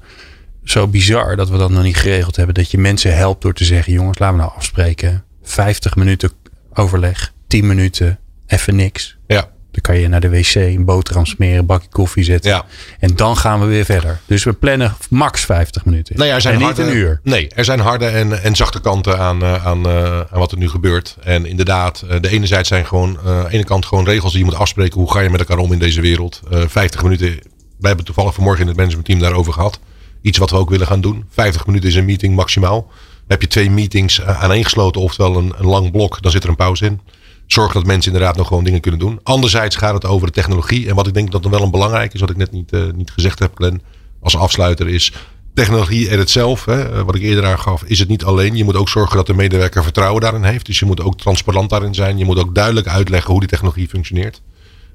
[0.65, 2.55] zo bizar dat we dat nog niet geregeld hebben.
[2.55, 5.25] Dat je mensen helpt door te zeggen: jongens, laten we nou afspreken.
[5.43, 6.31] 50 minuten
[6.77, 9.17] overleg, 10 minuten, even niks.
[9.27, 9.49] Ja.
[9.71, 12.51] Dan kan je naar de wc, een boterham smeren, een bakje koffie zetten.
[12.51, 12.65] Ja.
[12.99, 14.21] En dan gaan we weer verder.
[14.27, 16.19] Dus we plannen max 50 minuten.
[16.19, 17.21] Nee, er zijn en niet harde, een uur.
[17.23, 20.59] Nee, er zijn harde en, en zachte kanten aan, eh, aan, eh, aan wat er
[20.59, 21.17] nu gebeurt.
[21.23, 24.47] En inderdaad, eh, de ene zijde zijn gewoon, de ene kant gewoon regels die je
[24.47, 25.01] moet afspreken.
[25.01, 26.41] Hoe ga je met elkaar om in deze wereld?
[26.51, 27.29] Eh 50 minuten.
[27.29, 29.81] Wij hebben toevallig vanmorgen in het managementteam daarover gehad.
[30.23, 31.25] Iets wat we ook willen gaan doen.
[31.31, 32.91] 50 minuten is een meeting maximaal.
[33.27, 36.57] Heb je twee meetings eh, aaneengesloten, oftewel een, een lang blok, dan zit er een
[36.57, 37.01] pauze in.
[37.47, 39.21] Zorg dat mensen inderdaad nog gewoon dingen kunnen doen.
[39.23, 40.89] Anderzijds gaat het over de technologie.
[40.89, 42.83] En wat ik denk dat dan wel een belangrijk is, wat ik net niet, eh,
[42.95, 43.83] niet gezegd heb, Glenn,
[44.21, 45.13] als afsluiter, is
[45.55, 46.65] technologie en het zelf.
[46.65, 48.57] Hè, eh, wat ik eerder aangaf, is het niet alleen.
[48.57, 50.67] Je moet ook zorgen dat de medewerker vertrouwen daarin heeft.
[50.67, 52.19] Dus je moet ook transparant daarin zijn.
[52.19, 54.43] Je moet ook duidelijk uitleggen hoe die technologie functioneert.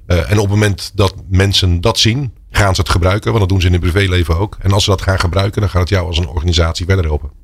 [0.06, 3.28] En op het moment dat mensen dat zien, gaan ze het gebruiken.
[3.28, 4.56] Want dat doen ze in hun privéleven ook.
[4.60, 7.41] En als ze dat gaan gebruiken, dan gaat het jou als een organisatie verder helpen.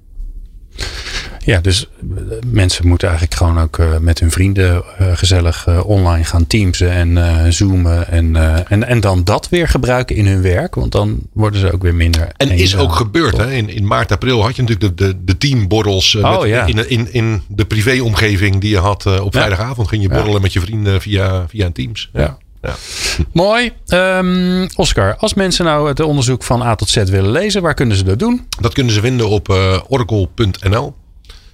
[1.45, 6.25] Ja, dus eh, mensen moeten eigenlijk gewoon ook eh, met hun vrienden eh, gezellig online
[6.25, 8.09] gaan teamsen en zoomen.
[8.09, 8.37] En,
[8.69, 10.75] en, en dan dat weer gebruiken in hun werk.
[10.75, 12.29] Want dan worden ze ook weer minder.
[12.37, 13.37] En is ook gebeurd.
[13.37, 13.53] Hè?
[13.53, 16.15] In, in maart, april had je natuurlijk de, de, de teamborrels.
[16.15, 16.67] Oh, met- ja.
[16.67, 19.89] in, in, in de privéomgeving die je had op vrijdagavond.
[19.89, 20.15] Ging je Ja.
[20.15, 22.11] borrelen met je vrienden via, via een Teams.
[22.13, 22.21] Ja.
[22.21, 22.39] Ja.
[23.33, 23.73] Mooi.
[23.87, 27.97] Ehm, Oscar, als mensen nou het onderzoek van A tot Z willen lezen, waar kunnen
[27.97, 28.47] ze dat doen?
[28.61, 30.95] Dat kunnen ze vinden op eh, oracle.nl.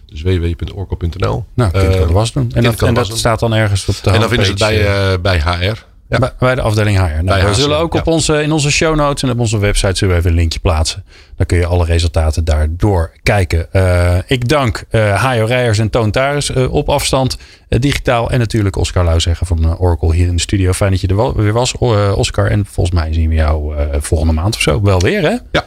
[0.06, 1.44] Dus www.oracle.nl.
[1.54, 2.50] Nou, kind Eh, kan de was doen.
[2.54, 5.18] En, dat, en staat dan ergens op de En dan vinden ze het bij, eh,
[5.20, 5.93] bij HR.
[6.08, 6.18] Ja.
[6.18, 7.22] Bij, bij de afdeling HR.
[7.24, 10.14] Nou, we zullen ook op onze, in onze show notes en op onze website zullen
[10.14, 11.04] we even een linkje plaatsen.
[11.36, 13.72] Dan kun je alle resultaten daardoor kijken.
[13.72, 17.36] Eh, ik dank eh Hajo Rijers en Toon Taris eh, op afstand.
[17.68, 20.72] digitaal en natuurlijk Oscar Lauwzegger van Oracle hier in de studio.
[20.72, 21.78] Fijn dat je er wel- weer was,
[22.14, 22.50] Oscar.
[22.50, 25.36] En volgens mij zien we jou volgende maand of zo wel weer, hè?
[25.52, 25.64] Ja.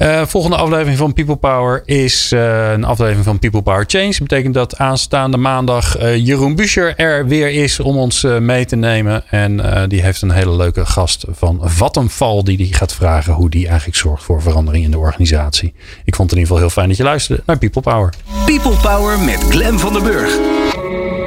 [0.00, 4.08] Eh, volgende aflevering van People Power is eh, een aflevering van People Power Change.
[4.08, 8.76] Dat betekent dat aanstaande maandag eh, Jeroen Buescher er weer is om ons mee te
[8.76, 9.22] nemen.
[9.30, 13.66] En die heeft een hele leuke gast van Vattenfall die die gaat vragen hoe die
[13.66, 15.72] eigenlijk zorgt voor verandering in de organisatie.
[16.04, 18.14] Ik vond het in ieder geval heel fijn dat je luisterde naar People Power.
[18.44, 20.38] People Power met Glen van der Burg.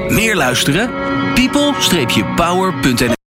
[0.09, 0.89] Meer luisteren?
[1.33, 3.22] people-power.nl